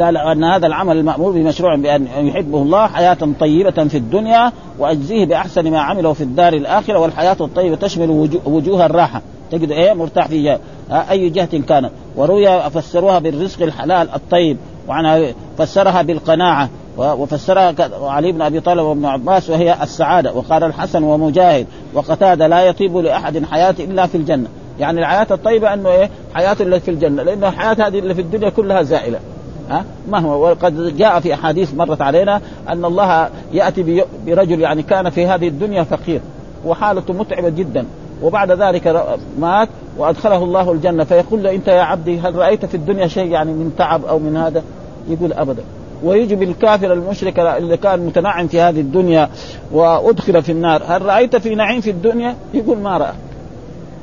[0.00, 5.70] قال أن هذا العمل المأمور بمشروع بأن يحبه الله حياة طيبة في الدنيا وأجزيه بأحسن
[5.70, 9.22] ما عمله في الدار الآخرة والحياة الطيبة تشمل وجوه الراحة.
[9.50, 10.60] تجد إيه؟ مرتاح في جهة.
[10.90, 14.56] أي جهة كانت وروي فسروها بالرزق الحلال الطيب.
[14.88, 16.68] وعنها فسرها بالقناعة.
[16.98, 20.32] وفسرها علي بن أبي طالب وابن عباس وهي السعادة.
[20.32, 24.48] وقال الحسن ومجاهد وقتاده لا يطيب لأحد حياة إلا في الجنة.
[24.80, 27.22] يعني الحياة الطيبة أنه إيه؟ حياة اللي في الجنة.
[27.22, 29.18] لأنه الحياة هذه اللي في الدنيا كلها زائلة.
[30.08, 35.26] ما هو؟ وقد جاء في أحاديث مرت علينا أن الله يأتي برجل يعني كان في
[35.26, 36.20] هذه الدنيا فقير
[36.66, 37.86] وحالته متعبة جدا
[38.22, 39.06] وبعد ذلك
[39.38, 43.52] مات وأدخله الله الجنة فيقول له أنت يا عبدي هل رأيت في الدنيا شيء يعني
[43.52, 44.62] من تعب أو من هذا؟
[45.08, 45.62] يقول ابدا.
[46.04, 49.28] ويجي بالكافر المشرك اللي كان متنعم في هذه الدنيا
[49.72, 53.12] وأدخل في النار هل رأيت في نعيم في الدنيا؟ يقول ما رأى.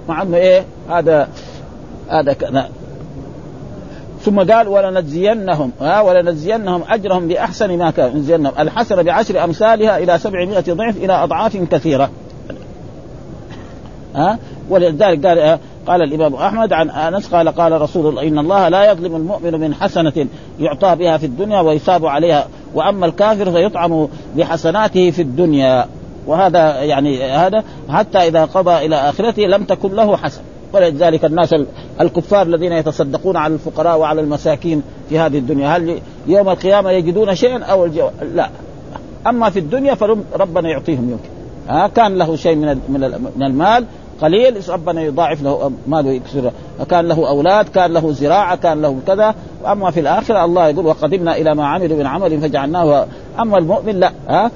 [0.10, 1.29] مع إنه إيه؟ هذا
[2.10, 2.34] هذا
[4.25, 10.60] ثم قال ولنجزينهم ها ولنجزينهم أجرهم بأحسن ما كانوا نجزينهم الحسنة بعشر أمثالها إلى 700
[10.60, 12.10] ضعف إلى أضعاف كثيرة.
[14.15, 18.91] ها؟ ولذلك قال قال الإمام أحمد عن أنس قال قال رسول الله إن الله لا
[18.91, 20.27] يظلم المؤمن من حسنة
[20.60, 25.86] يعطى بها في الدنيا ويثاب عليها وأما الكافر فيطعم بحسناته في الدنيا.
[26.27, 30.41] وهذا يعني هذا حتى إذا قضى إلى آخرته لم تكن له حسن.
[30.73, 31.55] ولذلك الناس
[32.01, 37.63] الكفار الذين يتصدقون على الفقراء وعلى المساكين في هذه الدنيا هل يوم القيامة يجدون شيئا
[37.63, 38.10] أو الجو...
[38.36, 38.49] لا.
[39.27, 41.29] أما في الدنيا فربنا يعطيهم يمكن
[41.69, 42.79] ها كان له شيء من
[43.36, 43.86] من المال
[44.21, 46.51] قليل ربنا يضاعف له ماله يكسر
[46.89, 49.36] كان له أولاد كان له زراعة كان له كذا.
[49.67, 53.05] أما في الآخرة الله يقول وقدمنا إلى ما عملوا من عمل فجعلناه.
[53.39, 54.51] أما المؤمن لا ها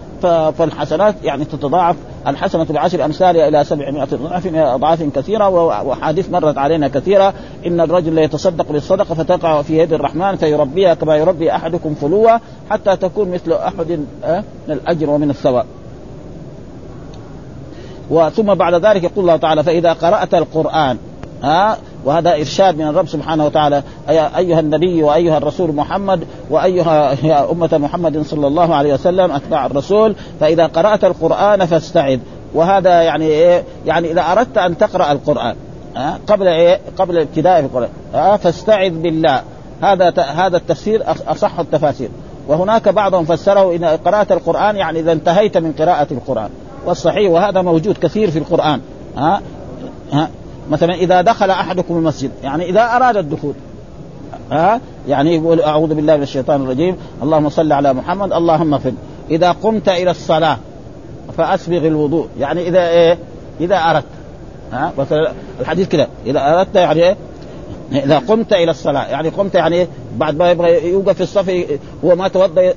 [0.51, 1.95] فالحسنات يعني تتضاعف
[2.27, 5.49] الحسنة بعشر أمثالها إلى سبعمائة ضعف أضعاف كثيرة
[5.83, 7.33] وحديث مرت علينا كثيرة.
[7.65, 13.31] إن الرجل يتصدق بالصدقة فتقع في يد الرحمن فيربيها كما يربي أحدكم فلوة حتى تكون
[13.31, 14.05] مثل أحد من
[14.69, 15.65] الأجر ومن الثواب.
[18.09, 20.97] وثم بعد ذلك يقول الله تعالى فإذا قرأت القرآن
[21.43, 23.83] ها؟ وهذا إرشاد من الرب سبحانه وتعالى.
[24.09, 30.15] أيها النبي وأيها الرسول محمد وأيها يا أمة محمد صلى الله عليه وسلم أتباع الرسول.
[30.39, 32.19] فإذا قرأت القرآن فاستعذ.
[32.53, 35.55] وهذا يعني إيه؟ يعني إذا أردت أن تقرأ القرآن
[35.95, 39.41] ها؟ قبل إيه؟ قبل ابتداء القرآن ها؟ فاستعذ بالله.
[39.81, 42.09] هذا هذا التفسير أصح التفاسير.
[42.47, 46.49] وهناك بعضهم فسره إن قراءة القرآن يعني إذا انتهيت من قراءة القرآن.
[46.85, 48.81] والصحيح وهذا موجود كثير في القرآن
[49.17, 49.41] ها؟
[50.11, 50.29] ها؟
[50.69, 53.53] مثلا إذا دخل أحدكم المسجد يعني إذا أراد الدخول
[54.51, 58.91] ها؟ يعني يقول أعوذ بالله من الشيطان الرجيم اللهم صل على محمد اللهم اغفر.
[59.29, 60.57] إذا قمت إلى الصلاة
[61.37, 63.17] فأسبغ الوضوء يعني إذا إيه؟
[63.59, 64.05] إذا أردت
[64.71, 67.15] ها؟ مثلا الحديث كده إذا أردت يعني إيه؟
[67.91, 71.65] إذا قمت إلى الصلاة يعني قمت يعني إيه؟ بعد ما يبغى يوقف في الصف
[72.05, 72.73] هو ما توضأ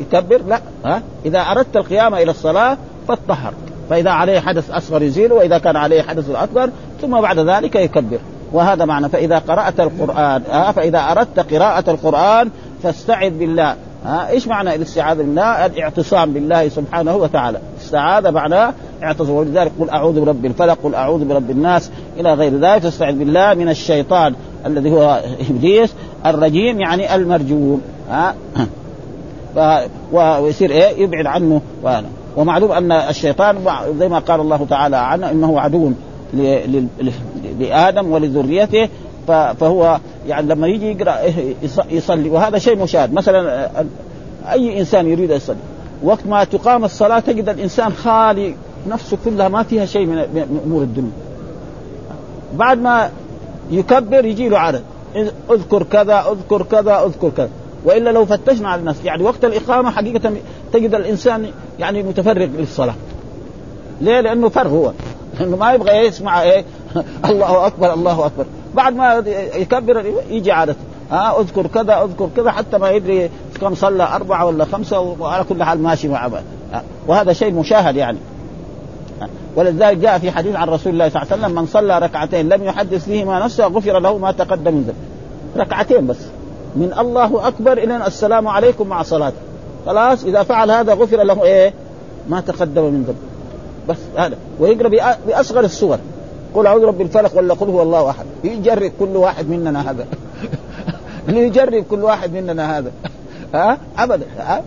[0.00, 3.52] يكبر لا ها؟ إذا أردت القيام إلى الصلاة فاتطهر
[3.90, 6.70] فإذا عليه حدث أصغر يزيله وإذا كان عليه حدث أكبر
[7.00, 8.18] ثم بعد ذلك يكبر.
[8.52, 12.50] وهذا معنى فإذا قرأت القرآن ها فإذا أردت قراءة القرآن
[12.82, 13.76] فاستعذ بالله.
[14.04, 20.20] ها إيش معنى الاستعاذة بالله؟ الاعتصام بالله سبحانه وتعالى، استعاذ معناه اعتصم ولذلك قل أعوذ
[20.20, 24.34] برب الفلق، قل أعوذ برب الناس إلى غير ذلك، تستعذ بالله من الشيطان
[24.66, 25.20] الذي هو
[25.50, 25.94] إبليس
[26.26, 28.34] الرجيم يعني المرجوم ها
[30.12, 31.60] ويصير إيه؟ يبعد عنه.
[31.82, 32.08] وأنا.
[32.36, 33.56] ومعلوم أن الشيطان
[33.98, 35.90] زي ما قال الله تعالى عنه إنه عدو
[37.60, 38.88] لآدم ولذريته
[39.26, 41.18] فهو يعني لما يجي يقرأ
[41.90, 43.12] يصلي وهذا شيء مشاهد.
[43.12, 43.70] مثلا
[44.50, 45.56] أي إنسان يريد أن يصلي
[46.02, 48.54] وقت ما تقام الصلاة تجد الإنسان خالي
[48.88, 51.10] نفسه كلها ما فيها شيء من أمور الدنيا.
[52.54, 53.10] بعد ما
[53.70, 54.82] يكبر يجي له عدد
[55.50, 57.48] أذكر كذا أذكر كذا أذكر كذا.
[57.86, 58.96] وإلا لو فتشنا على الناس.
[59.04, 60.32] يعني وقت الإقامة حقيقة
[60.72, 62.94] تجد الإنسان يعني متفرغ للصلاة.
[64.00, 64.92] ليه؟ لأنه فرغ هو.
[65.40, 66.64] انه ما يبغى يسمع إيه؟
[67.30, 68.44] الله أكبر الله أكبر.
[68.74, 69.22] بعد ما
[69.54, 74.64] يكبر يجي عادته ها أذكر كذا أذكر كذا حتى ما يدري كم صلى أربعة ولا
[74.64, 76.30] خمسة وعلى كل حال ماشي مع
[77.06, 78.18] وهذا شيء مشاهد يعني.
[79.56, 82.64] ولذلك جاء في حديث عن رسول الله صلى الله عليه وسلم من صلى ركعتين لم
[82.64, 84.96] يحدث فيهما نفسه غفر له ما تقدم من ذنب.
[85.64, 86.16] ركعتين بس.
[86.76, 89.36] من الله أكبر إلى السلام عليكم مع صلاته
[89.86, 91.72] خلاص إذا فعل هذا غفر له إيه؟
[92.28, 93.16] ما تقدم من ذنب.
[93.88, 94.36] بس هذا.
[94.60, 95.98] ويقرأ بأصغر الصور
[96.54, 98.26] قل أعوذ برب الفلق ولا قل هو الله أحد.
[98.44, 100.06] يجرب كل واحد مننا هذا.
[101.28, 102.90] يجرب كل واحد مننا هذا.
[103.54, 104.26] ها؟ أبدا.
[104.38, 104.62] ها؟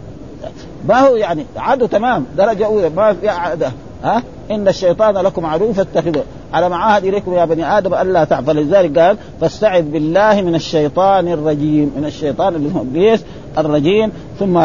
[0.87, 2.25] ما هو يعني عدو تمام.
[2.37, 2.89] درجة أولى.
[2.89, 3.71] ما في عادة.
[4.03, 6.23] ها؟ إن الشيطان لكم عدو فاتخذوه.
[6.53, 11.91] على معاهد إليكم يا بني آدم ألا تعفى لذلك قال فاستعذ بالله من الشيطان الرجيم
[11.97, 13.23] من الشيطان اللي هو ابليس
[13.57, 14.11] الرجيم.
[14.39, 14.57] ثم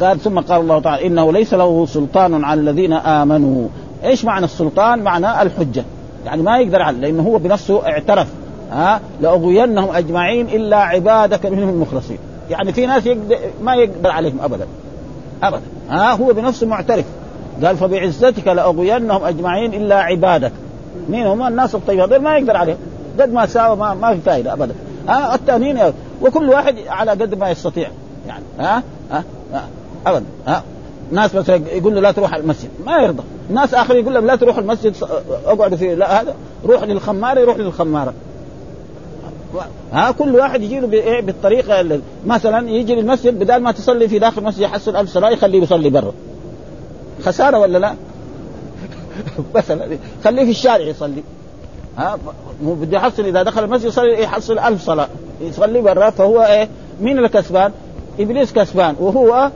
[0.00, 3.68] قال ثم قال الله تعالى إنه ليس له سلطان على الذين آمنوا.
[4.04, 5.84] إيش معنى السلطان؟ معنى الحجة.
[6.26, 8.28] يعني ما يقدر عليه لأنه هو بنفسه اعترف
[8.72, 12.18] ها؟ لأغوينهم أجمعين إلا عبادك منهم المخلصين.
[12.50, 14.66] يعني في ناس يقدر ما يقدر عليهم ابدا.
[15.42, 15.62] ابدا.
[15.90, 17.04] ها؟ هو بنفسه معترف.
[17.64, 20.52] قال فبعزتك لأغوينهم أجمعين إلا عبادك.
[21.08, 22.78] مين هم؟ الناس الطيبين ما يقدر عليهم.
[23.20, 24.74] قد ما ساوى ما, ما في فائده ابدا.
[25.08, 25.78] ها؟ الثانيين
[26.22, 27.88] وكل واحد على قد ما يستطيع.
[28.26, 29.68] يعني ها؟ ها, ها؟
[30.06, 30.24] ابدا.
[30.46, 30.62] ها؟
[31.12, 32.68] ناس مثلا يقول له لا تروح المسجد.
[32.86, 33.22] ما يرضى.
[33.50, 34.96] ناس اخرين يقول لهم لا تروح المسجد
[35.46, 35.94] أقعدوا فيه.
[35.94, 36.34] لا هذا
[36.66, 38.14] روح للخمارة يروح للخمارة.
[39.92, 44.40] ها؟ كل واحد يجي له بايه بالطريقة مثلا يجي للمسجد بدل ما تصلي في داخل
[44.40, 46.12] المسجد يحصل ألف صلاة يخليه يصلي برا.
[47.24, 47.94] خسارة ولا لا؟
[49.54, 51.22] مثلا خليه في الشارع يصلي.
[51.98, 52.18] ها
[52.62, 55.08] بده يحصل إذا دخل المسجد يصلي يحصل ألف صلاة.
[55.40, 56.68] يصلي برا فهو إيه؟
[57.00, 57.72] مين الكسبان؟
[58.20, 59.50] إبليس كسبان وهو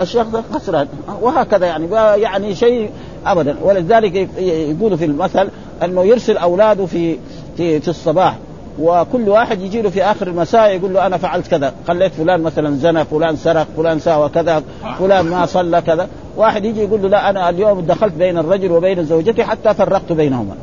[0.00, 0.88] الشيخ خسران.
[1.20, 1.86] وهكذا يعني
[2.22, 2.90] يعني شيء
[3.26, 3.56] ابدا.
[3.62, 5.48] ولذلك يقولوا في المثل
[5.84, 7.18] إنه يرسل أولاده في
[7.56, 8.36] في في الصباح
[8.80, 11.72] وكل واحد يجي له في آخر المساء يقول له أنا فعلت كذا.
[11.88, 14.62] خليت فلان مثلا زنى فلان سرق فلان ساوى كذا
[14.98, 16.08] فلان ما صلى كذا.
[16.36, 20.54] واحد يجي يقول له لا أنا اليوم دخلت بين الرجل وبين زوجتي حتى فرقت بينهما.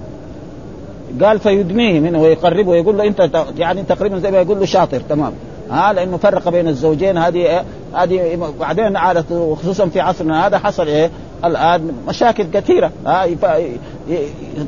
[1.24, 5.34] قال فيدميه منه ويقربه ويقول له أنت يعني تقريبا زي ما يقول له شاطر تمام.
[5.70, 11.10] ها لأنه فرق بين الزوجين هذه هذه بعدين عادت وخصوصا في عصرنا هذا حصل إيه؟
[11.46, 12.92] الآن مشاكل كثيرة.
[13.06, 13.28] ها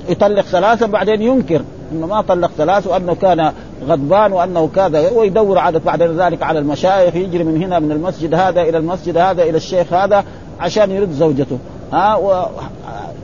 [0.09, 1.61] يطلق ثلاثة بعدين ينكر
[1.91, 3.51] إنه ما طلق ثلاث وأنه كان
[3.87, 8.61] غضبان وأنه كذا ويدور عادة بعد ذلك على المشايخ يجري من هنا من المسجد هذا
[8.61, 10.23] إلى المسجد هذا إلى الشيخ هذا.
[10.61, 11.57] عشان يرد زوجته.
[11.93, 12.15] ها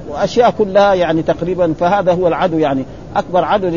[0.09, 2.85] وأشياء كلها يعني تقريبا فهذا هو العدو يعني.
[3.15, 3.67] أكبر عدو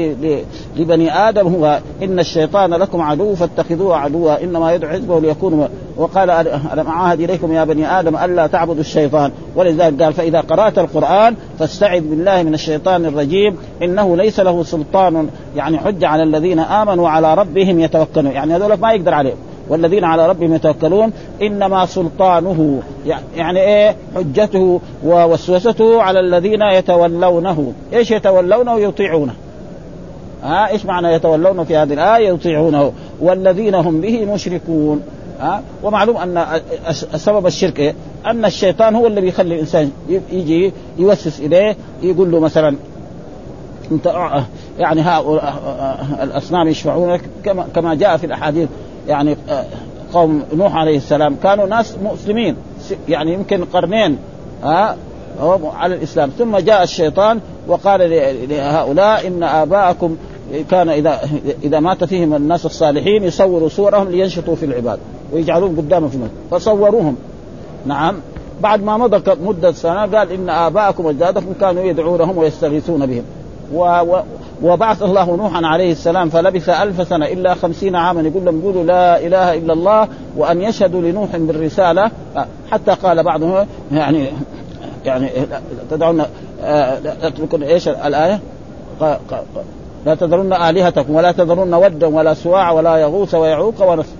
[0.76, 6.30] لبني آدم هو إن الشيطان لكم عدو فاتخذوه عدوا إنما يدعو حزبه ليكونوا وقال
[6.72, 12.00] ألم أعاهد إليكم يا بني آدم ألا تعبدوا الشيطان؟ ولذلك قال فإذا قرأت القرآن فاستعذ
[12.00, 17.80] بالله من الشيطان الرجيم إنه ليس له سلطان يعني حج على الذين آمنوا وعلى ربهم
[17.80, 18.26] يتوكلون.
[18.26, 19.36] يعني هذول ما يقدر عليهم.
[19.70, 22.82] والذين على ربهم يتوكلون إنما سلطانه
[23.36, 27.72] يعني إيه؟ حجته ووسوسته على الذين يتولونه.
[27.92, 29.34] إيش يتولونه؟ يطيعونه.
[30.42, 32.92] ها؟ إيش معنى يتولونه في هذه الآية؟ يطيعونه.
[33.20, 35.02] والذين هم به مشركون.
[35.40, 36.60] ها؟ ومعلوم أن
[37.16, 37.94] سبب الشرك إيه؟
[38.26, 39.90] أن الشيطان هو اللي بيخلي الإنسان
[40.32, 42.76] يجي يوسوس إليه يقول له مثلا
[43.92, 44.32] أنت
[44.78, 45.54] يعني هؤلاء
[46.22, 48.68] الأصنام يشفعونك كما كما جاء في الأحاديث.
[49.08, 49.64] يعني آه،
[50.12, 52.56] قوم نوح عليه السلام كانوا ناس مسلمين
[53.08, 54.18] يعني يمكن قرنين
[54.62, 54.96] ها
[55.74, 56.30] على الإسلام.
[56.38, 58.10] ثم جاء الشيطان وقال
[58.48, 60.16] لهؤلاء إن آباءكم
[60.70, 61.20] كان اذا
[61.64, 64.98] إذا مات فيهم الناس الصالحين يصوروا صورهم لينشطوا في العباد
[65.32, 67.16] ويجعلوهم قدامه في المسجد فصوروهم.
[67.86, 68.16] نعم.
[68.60, 73.22] بعد ما مضى مدة سنة قال إن آباءكم وأجدادكم كانوا يدعونهم ويستغيثون بهم.
[73.74, 74.22] و و
[74.62, 78.20] وبعث الله نوحا عليه السلام فلبث ألف سنة إلا خمسين عاما.
[78.20, 82.10] يقول لهم قولوا لا إله إلا الله وأن يشهدوا لنوح بالرسالة.
[82.70, 84.26] حتى قال بعضهم يعني
[85.04, 85.28] يعني
[85.90, 86.22] تدعون
[87.22, 88.40] تتركون إيش الآية؟
[90.06, 94.12] لا تذرن آلهتكم ولا تذرن ودا ولا سواع ولا يغوث ويعوق ونصر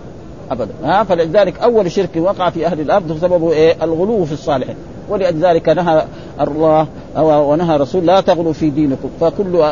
[0.50, 0.72] أبدا.
[0.84, 4.76] ها؟ فلذلك أول شرك وقع في أهل الأرض سببه إيه؟ الغلو في الصالحين.
[5.10, 6.04] ولذلك نهى
[6.40, 6.86] الله
[7.22, 9.10] ونهى رسول لا تغلوا في دينكم.
[9.20, 9.64] فكل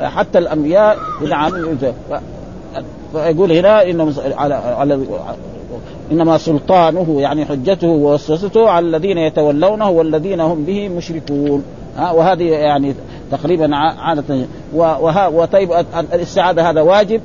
[0.00, 0.98] حتى الأنبياء
[1.28, 1.76] نعم
[3.12, 5.00] فيقول هنا انه على على
[6.12, 11.64] إنما سلطانه يعني حجته ووسوسته على الذين يتولونه والذين هم به مشركون.
[11.96, 12.94] ها وهذه يعني
[13.30, 14.46] تقريبا عادة.
[14.74, 15.72] وها وطيب
[16.12, 17.20] الاستعاذة هذا واجب؟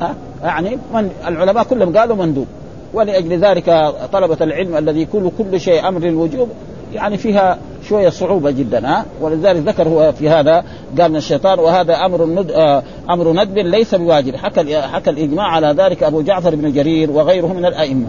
[0.00, 2.46] ها يعني من العلماء كلهم قالوا مندوب.
[2.94, 6.48] ولأجل ذلك طلبة العلم الذي كل كل شيء أمر للوجوب
[6.94, 10.64] يعني فيها شوية صعوبة جدا ها؟ ولذلك ذكر هو في هذا
[11.00, 14.36] قال من الشيطان وهذا أمر ند آه أمر ندب ليس بواجب.
[14.36, 18.06] حكى حكى الإجماع على ذلك أبو جعفر بن جرير وغيره من الأئمة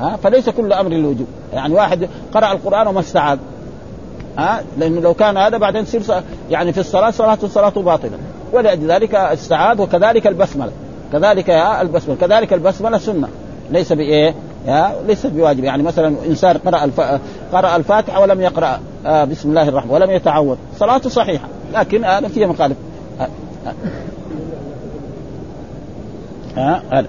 [0.00, 1.26] ها؟ فليس كل أمر للوجوب.
[1.52, 3.38] يعني واحد قرأ القرآن وما استعاذ
[4.38, 6.02] ها؟ لأنه لو كان هذا بعدين يصير
[6.50, 8.18] يعني في الصلاة صلاة الصلاه باطلة.
[8.52, 10.72] ولأجل ذلك استعاذ وكذلك البسملة
[11.12, 13.28] كذلك يا البسملة كذلك البسملة سنة.
[13.70, 14.34] ليس بإيه؟
[15.06, 17.00] ليس بواجب يعني مثلا إنسان قرأ الف...
[17.52, 22.28] قرأ الفاتحة ولم يقرأ آه بسم الله الرحمن ولم يتعوذ صلاته صحيحة لكن هذا آه
[22.28, 22.76] فيها مخالف
[23.20, 23.28] آه
[26.56, 26.82] آه.
[26.92, 27.04] آه.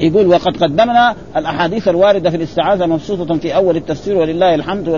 [0.00, 4.88] يقول وقد قدمنا الأحاديث الواردة في الاستعاذة مبسوطة في أول التفسير ولله الحمد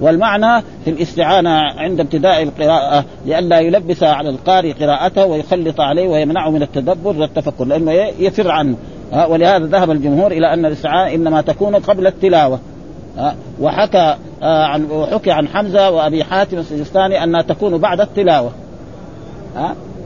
[0.00, 6.62] والمعنى في الاستعانة عند ابتداء القراءة لئلا يلبس على القارئ قراءته ويخلط عليه ويمنعه من
[6.62, 8.76] التدبر والتفكر لأنه يفر عنه
[9.12, 12.58] ولهذا ذهب الجمهور إلى أن الاستعانة إنما تكون قبل التلاوة.
[13.60, 18.50] وحكى عن وحكي عن حمزة وأبي حاتم السجستاني أنها تكون بعد التلاوة.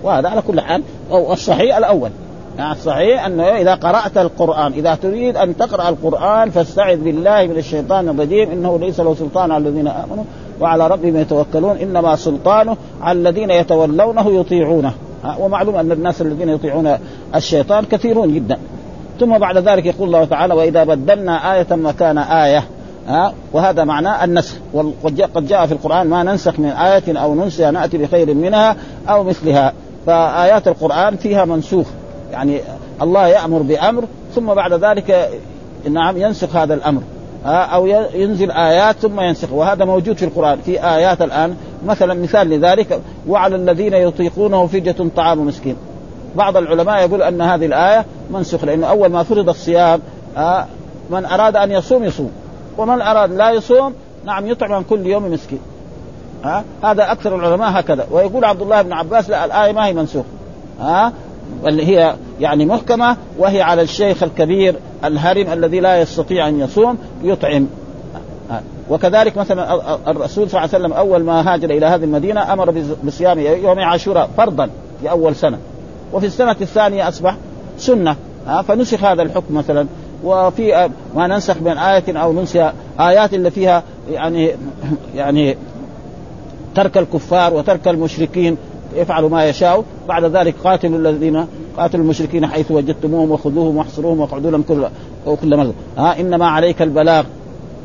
[0.02, 0.82] وهذا على كل حال.
[1.10, 2.10] والصحيح الأول.
[2.58, 8.08] يعني الصحيح أنه إذا قرأت القرآن إذا تريد أن تقرأ القرآن فاستعذ بالله من الشيطان
[8.08, 10.24] الرجيم إنه ليس له سلطان على الذين آمنوا
[10.60, 14.92] وعلى ربهم يتوكلون إنما سلطانه على الذين يتولونه يطيعونه.
[15.38, 16.98] ومعلوم أن الناس الذين يطيعون
[17.34, 18.58] الشيطان كثيرون جدا.
[19.20, 22.64] ثم بعد ذلك يقول الله تعالى وإذا بدلنا آية مكان آية.
[23.08, 24.54] ها؟ وهذا معناه النسخ.
[24.72, 28.76] وقد جاء في القرآن ما ننسخ من آية أو ننسها نأتي بخير منها
[29.08, 29.72] أو مثلها.
[30.06, 31.86] فآيات القرآن فيها منسوخ.
[32.32, 32.60] يعني
[33.02, 34.04] الله يأمر بأمر
[34.34, 35.30] ثم بعد ذلك
[35.90, 37.02] نعم ينسخ هذا الأمر.
[37.46, 39.52] أو ينزل آيات ثم ينسخ.
[39.52, 41.56] وهذا موجود في القرآن في آيات الآن.
[41.86, 45.76] مثلا مثال لذلك وعلى الذين يطيقونه فدية طعام مسكين.
[46.36, 50.00] بعض العلماء يقول أن هذه الآية منسوخ لأنه أول ما فرض الصيام
[51.10, 52.30] من أراد أن يصوم يصوم
[52.78, 55.60] ومن أراد لا يصوم نعم يطعم عن كل يوم مسكين.
[56.44, 58.06] ها هذا أكثر العلماء هكذا.
[58.10, 60.24] ويقول عبد الله بن عباس لا الآية ما هي منسوخ
[60.80, 61.12] ها
[61.64, 67.66] بل هي يعني محكمة وهي على الشيخ الكبير الهرم الذي لا يستطيع أن يصوم يطعم.
[68.90, 69.74] وكذلك مثلا
[70.10, 74.30] الرسول صلى الله عليه وسلم أول ما هاجر إلى هذه المدينة أمر بصيام يوم عاشوراء
[74.36, 75.58] فرضا في أول سنة.
[76.12, 77.36] وفي السنة الثانية أصبح
[77.78, 78.16] سنة
[78.68, 79.86] فنسخ هذا الحكم مثلا.
[80.24, 84.50] وفي ما ننسخ من آية أو ننسى آيات اللي فيها يعني
[85.14, 85.56] يعني
[86.74, 88.56] ترك الكفار وترك المشركين
[88.96, 89.84] يفعلوا ما يشاء.
[90.08, 91.46] بعد ذلك قاتلوا الذين
[91.76, 94.86] قاتلوا المشركين حيث وجدتموهم وخذوهم واحصروهم واقعدوا لهم كل
[95.40, 97.24] كل ها إنما عليك البلاغ.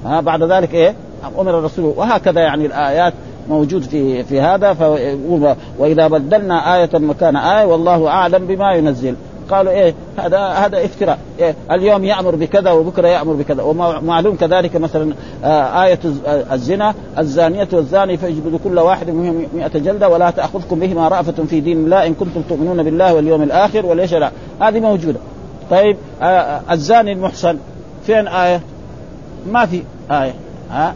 [0.05, 0.95] ها بعد ذلك إيه؟
[1.39, 1.93] أمر الرسول.
[1.97, 3.13] وهكذا يعني الآيات
[3.49, 9.15] موجود في في هذا فيقول وإذا بدلنا آية مكان آية والله أعلم بما ينزل.
[9.49, 11.17] قالوا إيه هذا هذا افتراء.
[11.39, 13.63] إيه اليوم يأمر بكذا وبكرة يأمر بكذا.
[13.63, 15.99] ومعلوم كذلك مثلا آه آية
[16.51, 21.77] الزنا الزانية والزاني فاجلدوا كل واحد منهم 100 جلدة ولا تأخذكم بهما رأفة في دين
[21.77, 24.31] الله إن كنتم تؤمنون بالله واليوم الآخر وليش لا؟
[24.61, 25.19] هذه موجودة.
[25.71, 27.57] طيب آه الزاني المحصن
[28.05, 28.61] فين آية؟
[29.51, 29.81] ما في
[30.11, 30.33] آية.
[30.71, 30.95] ها؟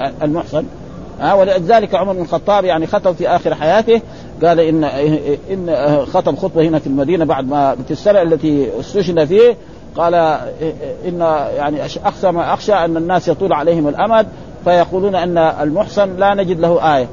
[0.00, 0.64] آه المحصن.
[1.20, 4.00] ها ولذلك عمر بن الخطاب يعني خطب في آخر حياته
[4.44, 4.84] قال ان
[5.50, 9.56] إن خطب خطبة هنا في المدينة بعد ما في السنة التي استشهد فيه
[9.96, 10.14] قال
[11.06, 11.20] إن
[11.56, 14.26] يعني اخشى ما أخشى أن الناس يطول عليهم الأمد
[14.64, 17.06] فيقولون أن المحصن لا نجد له آية.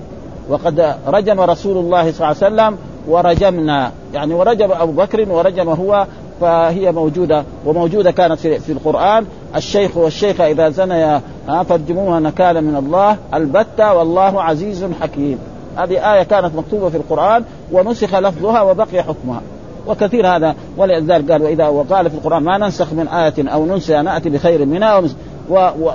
[0.50, 2.78] وقد رجم رسول الله صلى الله عليه وسلم
[3.08, 6.08] ورجمنا يعني ورجم أبو بكر ورجم هو
[6.42, 9.26] فهي موجودة وموجودة كانت في, في القرآن.
[9.56, 13.18] الشيخ والشيخة إذا زنيا ها فارجموها نكالا من الله.
[13.34, 15.40] البتة والله عزيز حكيم.
[15.78, 19.42] هذه آية كانت مكتوبة في القرآن ونسخ لفظها وبقي حكمها.
[19.88, 24.30] وكثير هذا ولذلك قال وإذا وقال في القرآن ما ننسخ من آية أو ننسى ناتي
[24.30, 25.06] بخير منها و
[25.50, 25.92] و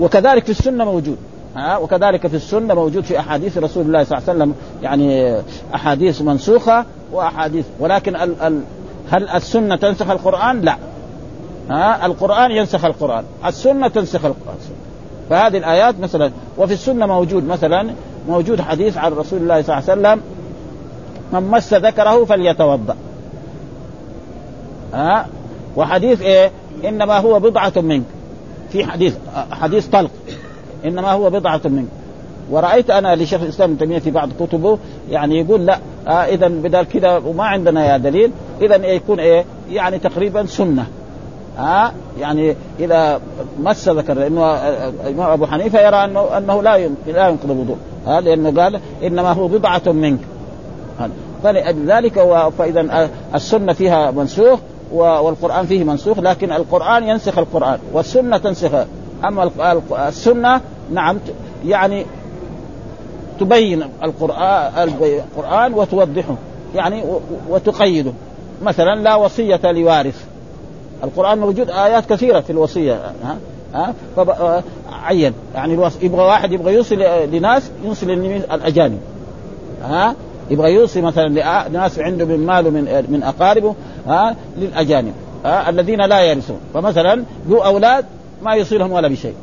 [0.00, 1.16] وكذلك في السنة موجود.
[1.56, 4.54] ها وكذلك في السنة موجود في أحاديث رسول الله صلى الله عليه وسلم.
[4.82, 5.36] يعني
[5.74, 8.60] أحاديث منسوخة وأحاديث ولكن ال ال
[9.10, 10.76] هل السنة تنسخ القرآن؟ لا.
[11.70, 14.56] ها؟ القرآن ينسخ القرآن، السنة تنسخ القرآن.
[15.30, 17.90] فهذه الآيات مثلا وفي السنة موجود مثلا
[18.28, 20.20] موجود حديث عن رسول الله صلى الله عليه وسلم
[21.32, 22.96] من مس ذكره فليتوضأ.
[24.94, 25.26] ها؟
[25.76, 26.50] وحديث إيه؟
[26.84, 28.04] إنما هو بضعة منك.
[28.70, 29.16] في حديث
[29.50, 30.10] حديث طلق.
[30.84, 31.88] إنما هو بضعة منك.
[32.50, 34.78] ورأيت أنا لشيخ الإسلام ابن تيمية في بعض كتبه
[35.10, 35.78] يعني يقول لا
[36.08, 38.30] آه اذا بدل كذا وما عندنا يا دليل
[38.62, 40.86] اذا يكون إيه؟ يعني تقريبا سنة.
[41.58, 43.20] ها آه يعني إذا
[43.60, 44.54] مس ذكر لأنه
[45.06, 47.76] الامام أبو حنيفة يرى أنه أنه لا لا ينقض الوضوء.
[48.06, 50.20] ها لأنه قال إنما هو بضعة منك.
[51.42, 52.20] فلذلك
[52.58, 54.58] فإذا السنة فيها منسوخ
[54.92, 58.70] والقرآن فيه منسوخ لكن القرآن ينسخ القرآن والسنة تنسخ
[59.24, 59.50] أما
[60.08, 60.60] السنة
[60.92, 61.18] نعم
[61.66, 62.06] يعني
[63.40, 66.34] تبين القران القرآن وتوضحه
[66.74, 67.02] يعني
[67.48, 68.12] وتقيده.
[68.62, 70.24] مثلا لا وصية لوارث.
[71.04, 73.36] القرآن موجود آيات كثيرة في الوصية ها؟
[73.74, 74.62] ها؟
[74.92, 75.32] عين.
[75.54, 75.72] يعني
[76.02, 78.06] يبغى واحد يبغى يوصي لناس يوصي
[78.52, 78.98] الأجانب
[79.82, 80.14] ها؟
[80.50, 81.28] يبغى يوصي مثلا
[81.68, 83.74] لناس عنده من ماله من من أقاربه
[84.06, 85.12] ها؟ للأجانب
[85.44, 86.60] ها؟ الذين لا يرثون.
[86.74, 88.04] فمثلا له أولاد
[88.42, 89.34] ما يوصي لهم ولا بشيء.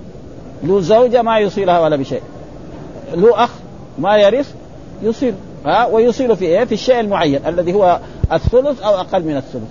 [0.63, 2.21] له زوجة ما يوصي لها ولا بشيء.
[3.15, 3.49] له أخ
[3.97, 4.53] ما يرث
[5.03, 5.33] يصير
[5.65, 7.99] ها ويصيل في إيه؟ في الشيء المعين الذي هو
[8.31, 9.69] الثلث أو أقل من الثلث.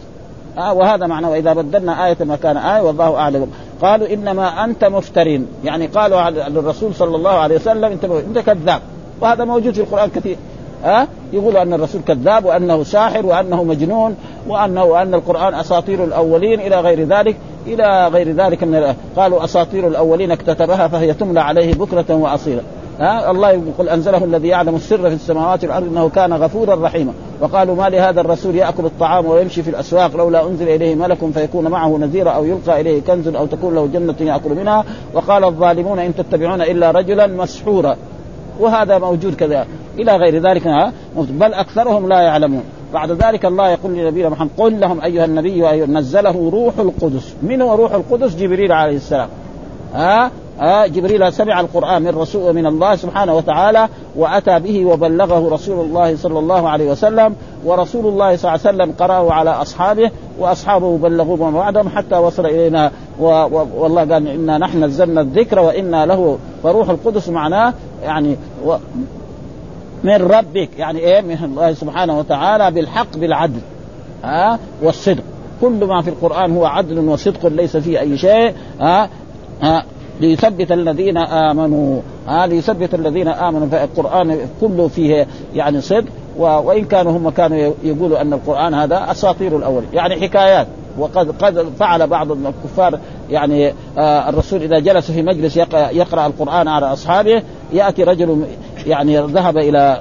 [0.57, 3.51] ها وهذا معناه وإذا بدلنا آية مكان آية والله أعلم.
[3.83, 5.47] قالوا إنما أنت مفترين.
[5.65, 8.81] يعني قالوا للرسول صلى الله عليه وسلم أنت أنت كذاب.
[9.21, 10.37] وهذا موجود في القرآن كثير.
[10.85, 14.17] ها يقولوا أن الرسول كذاب وأنه ساحر وأنه مجنون
[14.49, 20.31] وأنه وأن القرآن أساطير الأولين إلى غير ذلك إلى غير ذلك من قالوا أساطير الأولين
[20.31, 22.63] اكتتبها فهي تملى عليه بكرة وأصيلا.
[23.01, 27.13] ها؟ الله يقول أنزله الذي يعلم السر في السماوات والأرض إنه كان غفورا رحيما.
[27.41, 31.99] وقالوا ما لهذا الرسول يأكل الطعام ويمشي في الأسواق لولا أنزل إليه ملك فيكون معه
[31.99, 34.85] نذيرا أو يلقى إليه كنز أو تكون له جنة يأكل منها.
[35.15, 37.97] وقال الظالمون إن تتبعون إلا رجلا مسحورا.
[38.61, 39.67] وهذا موجود كذا.
[39.99, 42.63] إلى غير ذلك بل أكثرهم لا يعلمون.
[42.93, 47.35] بعد ذلك الله يقول لنبينا محمد قل لهم أيها النبي أيها نزله روح القدس.
[47.43, 49.29] من هو روح القدس؟ جبريل عليه السلام.
[49.95, 50.31] ها؟
[50.63, 56.17] آه جبريل سمع القرآن من رسول من الله سبحانه وتعالى وأتى به وبلغه رسول الله
[56.17, 57.35] صلى الله عليه وسلم
[57.65, 62.47] ورسول الله صلى الله عليه وسلم قرأه على أصحابه وأصحابه بلغوه ما بعدهم حتى وصل
[62.47, 62.91] إلينا
[63.21, 68.77] و و والله قال إنا نحن نزلنا الذكر وإنا له وروح القدس معناه يعني و
[70.05, 73.61] من ربك يعني إيه؟ من الله سبحانه وتعالى بالحق بالعدل
[74.25, 75.23] ها والصدق.
[75.61, 79.09] كل ما في القرآن هو عدل وصدق ليس فيه أي شيء ها
[79.63, 79.85] ها
[80.23, 82.01] ليثبت الذين آمنوا.
[82.27, 83.67] ها ليثبت الذين آمنوا.
[83.67, 86.05] فالقرآن كله فيه يعني صدق.
[86.39, 89.83] وإن كانوا هم كانوا يقولوا أن القرآن هذا أساطير الأول.
[89.93, 90.67] يعني حكايات.
[90.99, 92.99] وقد قد فعل بعض الكفار
[93.31, 97.43] يعني آه الرسول إذا جلس في مجلس يقرا القرآن على أصحابه
[97.73, 98.45] يأتي رجل
[98.87, 100.01] يعني ذهب إلى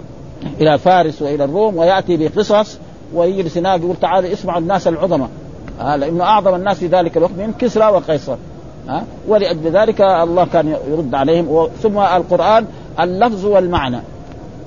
[0.61, 2.77] إلى فارس وإلى الروم ويأتي بقصص
[3.13, 5.29] ويجلس هناك يقول تعالوا اسمعوا الناس العظماء
[5.81, 8.35] آه لأنه أعظم الناس في ذلك الوقت من كسرى وقيصر.
[8.89, 11.67] ها؟ آه ولأجل ذلك الله كان يرد عليهم.
[11.83, 12.65] ثم القرآن
[12.99, 13.99] اللفظ والمعنى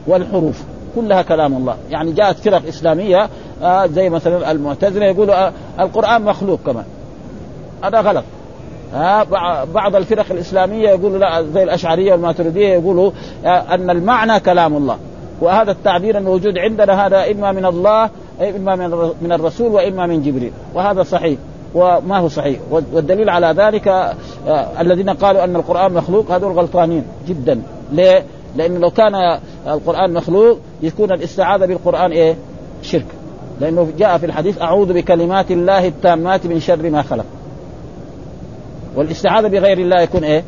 [0.06, 0.62] والحروف
[0.94, 1.76] كلها كلام الله.
[1.90, 3.28] يعني جاءت فرق إسلامية
[3.62, 6.84] آه زي مثلا المعتزلة يقولوا آه القرآن مخلوق كمان
[7.84, 8.24] هذا غلط.
[8.94, 9.24] ها؟
[9.64, 13.10] بعض الفرق الإسلامية يقولوا لا زي الأشعرية والماتريدية يقولوا
[13.44, 14.98] أن المعنى كلام الله.
[15.40, 18.10] وهذا التعبير الموجود عندنا هذا إما من الله
[18.40, 18.76] إما
[19.22, 20.52] من الرسول وإما من جبريل.
[20.74, 21.38] وهذا صحيح.
[21.74, 22.58] وما هو صحيح.
[22.70, 24.14] والدليل على ذلك
[24.80, 27.62] الذين قالوا أن القرآن مخلوق هذول غلطانين جدا.
[27.92, 28.24] ليه؟
[28.56, 32.36] لأنه لو كان القرآن مخلوق يكون الاستعاذة بالقرآن إيه؟
[32.82, 33.06] شرك.
[33.60, 37.24] لأنه جاء في الحديث أعوذ بكلمات الله التامات من شر ما خلق.
[38.96, 40.44] والاستعاذة بغير الله يكون إيه؟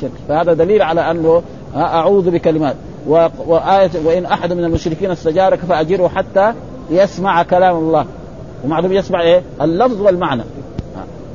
[0.00, 0.10] شرك.
[0.28, 1.42] فهذا دليل على أنه
[1.76, 2.76] أعوذ بكلمات.
[3.46, 6.52] وآية وإن أحد من المشركين استجارك فأجره حتى
[6.90, 8.06] يسمع كلام الله.
[8.64, 10.42] ومعلوم يسمع إيه؟ اللفظ والمعنى.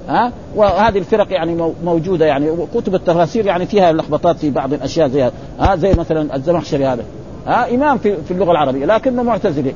[0.07, 2.51] ها؟ وهذه الفرق يعني موجودة يعني.
[2.75, 7.03] كتب التفاسير يعني فيها لخبطات في بعض الأشياء زي ها؟ زي مثلا الزمخشري هذا.
[7.47, 9.73] ها؟ إمام في, في اللغة العربية لكنه معتزلي.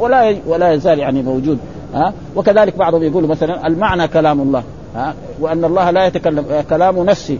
[0.00, 1.58] ولا ولا يزال يعني موجود.
[1.94, 4.62] ها؟ وكذلك بعضهم يقول مثلا المعنى كلام الله.
[4.96, 7.38] ها؟ وأن الله لا يتكلم كلام نفسي.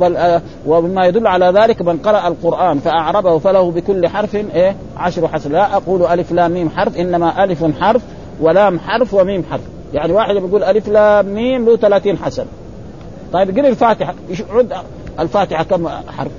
[0.00, 5.52] بل ومما يدل على ذلك من قرأ القرآن فأعربه فله بكل حرف إيه؟ عشر حسن
[5.52, 8.02] لا أقول ألف لام ميم حرف إنما ألف حرف
[8.40, 9.60] ولام حرف وميم حرف.
[9.94, 12.46] يعني واحد يقول ألف لام ميم له 30 حسن.
[13.32, 14.14] طيب قري الفاتحة.
[14.50, 14.72] عد
[15.20, 16.32] الفاتحة كم حرف؟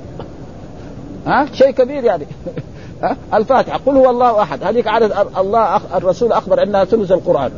[1.28, 2.26] ها؟ شيء كبير يعني.
[3.04, 3.80] ها؟ الفاتحة.
[3.86, 4.64] قل هو الله أحد.
[4.64, 5.82] هذيك عدد الله أخ...
[5.96, 7.52] الرسول أخبر أنها ثلث القرآن.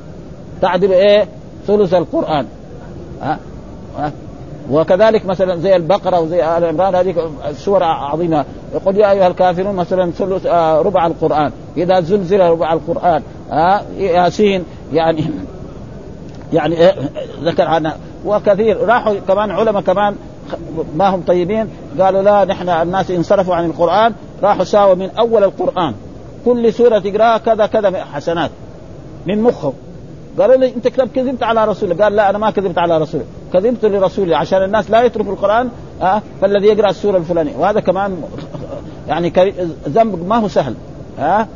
[0.61, 1.27] تعدل إيه؟
[1.67, 2.45] ثلث القرآن.
[3.21, 3.39] ها؟
[3.97, 4.11] ها؟
[4.71, 8.45] وكذلك مثلا زي البقرة وزي آل عمران هذه سور عظيمة.
[8.73, 11.51] يقول يا أيها الكافرون مثلا ثلث آه ربع القرآن.
[11.77, 13.21] إذا زلزل ربع القرآن.
[13.51, 14.63] آه ياسين
[14.93, 15.25] يعني
[16.53, 16.95] يعني إيه
[17.43, 18.85] ذكر عنها وكثير.
[18.85, 20.15] راحوا كمان علماء كمان
[20.95, 21.67] ما هم طيبين.
[21.99, 25.93] قالوا لا نحن الناس انصرفوا عن القرآن راحوا ساووا من أول القرآن.
[26.45, 28.51] كل سورة تقرأها كذا كذا حسنات.
[29.27, 29.73] من مخه
[30.39, 32.01] قالوا لي أنت كذبت على رسولك.
[32.01, 33.23] قال لا أنا ما كذبت على رسولي
[33.53, 35.69] كذبت لرسولي عشان الناس لا يتركوا القرآن
[36.01, 37.57] آه فالذي يقرأ السورة الفلانية.
[37.57, 38.23] وهذا كمان
[39.07, 39.33] يعني
[39.87, 40.73] ذنب ما هو سهل
[41.19, 41.47] ها آه.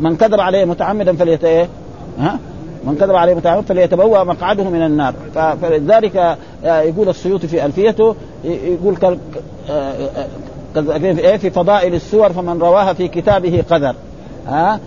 [0.00, 1.68] من كذب عليه متعمدا فليت إيه
[2.18, 2.38] ها
[2.84, 5.14] من كذب عليه متعمدا فليتبوأ مقعده من النار.
[5.62, 8.14] فلذلك يقول السيوطي في ألفيته
[8.44, 8.96] يقول
[11.38, 13.94] في فضائل السور فمن رواها في كتابه قذر
[14.46, 14.80] ها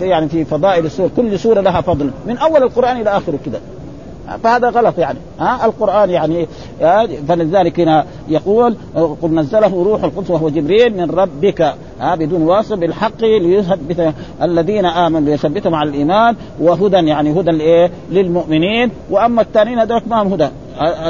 [0.00, 3.60] يعني في فضائل السور كل سورة لها فضل من أول القرآن إلى آخره كذا
[4.42, 5.18] فهذا غلط يعني.
[5.40, 6.46] ها؟ القرآن يعني
[7.28, 8.76] فلذلك هنا يقول
[9.22, 15.28] قل نزله روح القدس وهو جبريل من ربك ها؟ بدون واسطة بالحق ليثبت الذين آمنوا
[15.28, 18.90] ليثبتهم على الإيمان وهدى يعني هدى لإيه؟ للمؤمنين.
[19.10, 20.48] وأما الثانيين هذول ما هم هدى.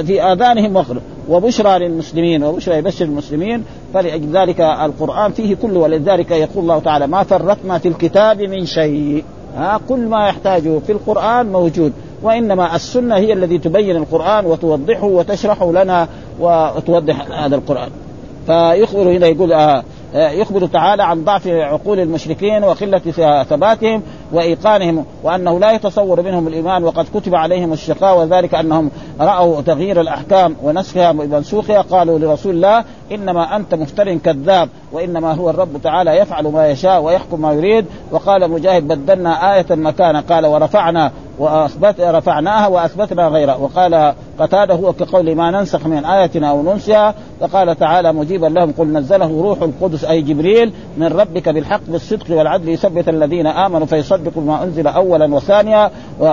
[0.06, 3.64] في آذانهم وقر وبشرى للمسلمين وبشرى يبشر المسلمين.
[3.94, 9.24] فلذلك القرآن فيه كل ولذلك يقول الله تعالى ما فرطنا في الكتاب من شيء.
[9.56, 11.92] ها؟ كل ما يحتاجه في القرآن موجود.
[12.22, 16.08] وإنما السنة هي التي تبين القرآن وتوضحه وتشرحه لنا
[16.40, 17.90] وتوضح هذا القرآن.
[18.46, 19.82] فيخبر هنا يقول آه
[20.14, 22.98] يخبر تعالى عن ضعف عقول المشركين وقلة
[23.42, 24.02] ثباتهم
[24.32, 28.90] وإيقانهم وأنه لا يتصور منهم الإيمان وقد كتب عليهم الشقاء وذلك أنهم
[29.20, 35.82] رأوا تغيير الأحكام ونسخها ومنسوخها قالوا لرسول الله إنما أنت مفتر كذاب وإنما هو الرب
[35.82, 42.00] تعالى يفعل ما يشاء ويحكم ما يريد وقال مجاهد بدلنا آية مكان قال ورفعنا واثبت
[42.00, 43.54] رفعناها واثبتنا غيرها.
[43.54, 47.14] وقال قتاده هو كقول ما ننسخ من آية أو ننسها.
[47.40, 52.68] وقال تعالى مجيبا لهم قل نزله روح القدس أي جبريل من ربك بالحق بالصدق والعدل
[52.68, 53.86] يثبت الذين آمنوا.
[53.86, 56.32] فيصدقوا ما أنزل أولا وثانيا و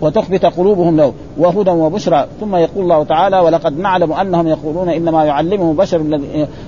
[0.00, 2.26] وتخبت قلوبهم له وهدى وبشرى.
[2.40, 6.20] ثم يقول الله تعالى ولقد نعلم أنهم يقولون إنما يعلمه بشر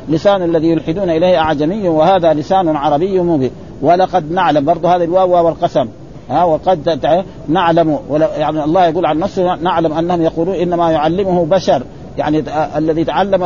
[0.08, 3.50] لسان الذي يلحدون إليه أعجمي وهذا لسان عربي مبين.
[3.82, 5.88] ولقد نعلم برضه هذه الواو والقسم.
[6.30, 7.18] ها وقد
[7.48, 7.98] نعلم
[8.38, 11.82] يعني الله يقول عن نفسه نعلم أنهم يقولون إنما يعلمه بشر.
[12.18, 12.44] يعني
[12.76, 13.44] الذي تعلم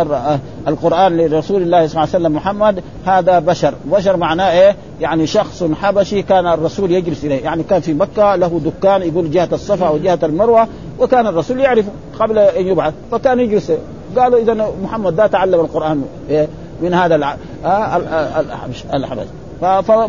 [0.69, 3.75] القرآن لرسول الله صلى الله عليه وسلم محمد هذا بشر.
[3.85, 7.45] بشر معناه إيه؟ يعني شخص حبشي كان الرسول يجلس إليه.
[7.45, 10.69] يعني كان في مكة له دكان يقول جهة الصفا وجهه المروة
[10.99, 13.73] وكان الرسول يعرفه قبل أن يبعث فكان يجلس.
[14.19, 16.49] قالوا اذا محمد ده تعلم القرآن إيه
[16.83, 18.85] من هذا الحبش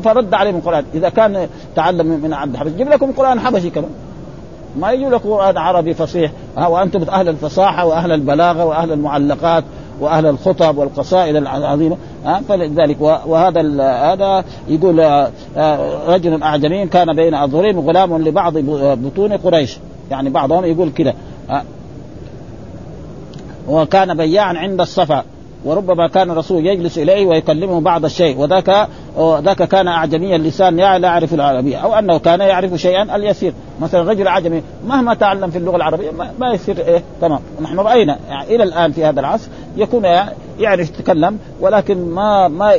[0.04, 0.84] فرد عليهم القرآن.
[0.94, 3.90] إذا كان تعلم من عبد الحبش جيب لكم قرآن حبشي كمان.
[4.80, 6.32] ما يجي لك قرآن عربي فصيح.
[6.58, 9.64] وأنتم أهل الفصاحة وأهل البلاغة وأهل المعلقات
[10.00, 11.98] وأهل الخطب والقصائد العظيمة.
[12.26, 15.28] ها فلذلك وهذا هذا يقول
[16.08, 19.78] رجل أعجمي كان بين أظهرين غلام لبعض بطون قريش.
[20.12, 21.14] يعني بعضهم يقول كذا
[23.70, 25.24] وكان بياعا عند الصفا.
[25.66, 28.38] وربما كان الرسول يجلس إليه ويكلمه بعض الشيء.
[28.38, 28.88] وذاك
[29.20, 31.78] ذاك كان أعجمي اللسان لا يعرف العربية.
[31.78, 33.54] أو أنه كان يعرف شيئا اليسير.
[33.82, 37.40] مثلا رجل أعجمي مهما تعلم في اللغة العربية ما يصير إيه تمام.
[37.62, 39.48] نحن رأينا يعني إلى الآن في هذا العصر
[39.78, 40.04] يكون
[40.60, 42.74] يعرف يتكلم ولكن ما ما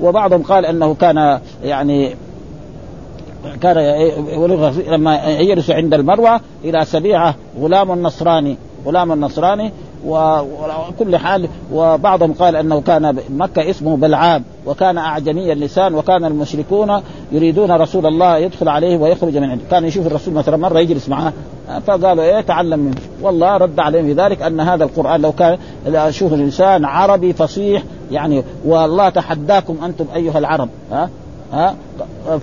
[0.00, 2.14] وبعضهم قال أنه كان يعني
[3.62, 3.76] كان
[4.88, 8.56] لما يجلس عند المروة إلى سبيعة غلام نصراني
[8.86, 9.72] غلام نصراني
[10.06, 17.70] وكل حال وبعضهم قال أنه كان مكة اسمه بلعام وكان اعجمي اللسان وكان المشركون يريدون
[17.70, 19.64] رسول الله يدخل عليه ويخرج من عنده.
[19.70, 21.32] كان يشوف الرسول مثلا مرة يجلس معه
[21.86, 22.96] فقالوا إيه تعلم منه.
[23.22, 25.58] والله رد عليهم بذلك أن هذا القرآن لو كان
[26.10, 30.68] شوف الإنسان عربي فصيح يعني والله تحداكم أنتم أيها العرب.
[30.92, 31.10] ها؟
[31.52, 31.74] ها؟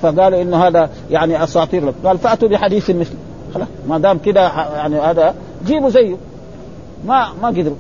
[0.02, 1.94] فقالوا إنه هذا يعني أساطير.
[2.06, 3.14] قال فأتوا بحديث مثل.
[3.54, 4.42] خلاص ما دام كده
[4.76, 5.36] يعني هذا
[5.66, 6.16] جيبوا زيه.
[7.06, 7.76] ما ما قدروا.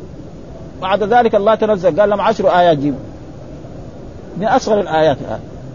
[0.82, 2.99] بعد ذلك الله تنزل قال لهم عشر آيات جيبوا.
[4.38, 5.18] من أصغر الآيات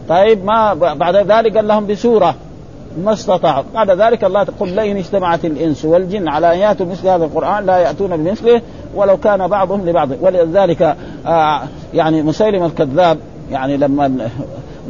[0.08, 2.34] طيب ما بعد ذلك قال لهم بسورة.
[3.04, 3.64] ما استطاعوا.
[3.74, 7.78] بعد ذلك الله تقول لئن اجتمعت الإنس والجن على أن يأتوا مثل هذا القرآن لا
[7.78, 8.62] يأتون بمثله
[8.94, 10.08] ولو كان بعضهم لبعض.
[10.20, 11.60] ولذلك آه
[11.94, 13.18] يعني مسيلم الكذاب
[13.50, 14.28] يعني لما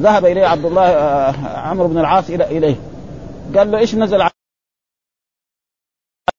[0.00, 2.76] ذهب إليه عبد الله آه عمرو بن العاص إليه.
[3.56, 4.31] قال له إيش نزل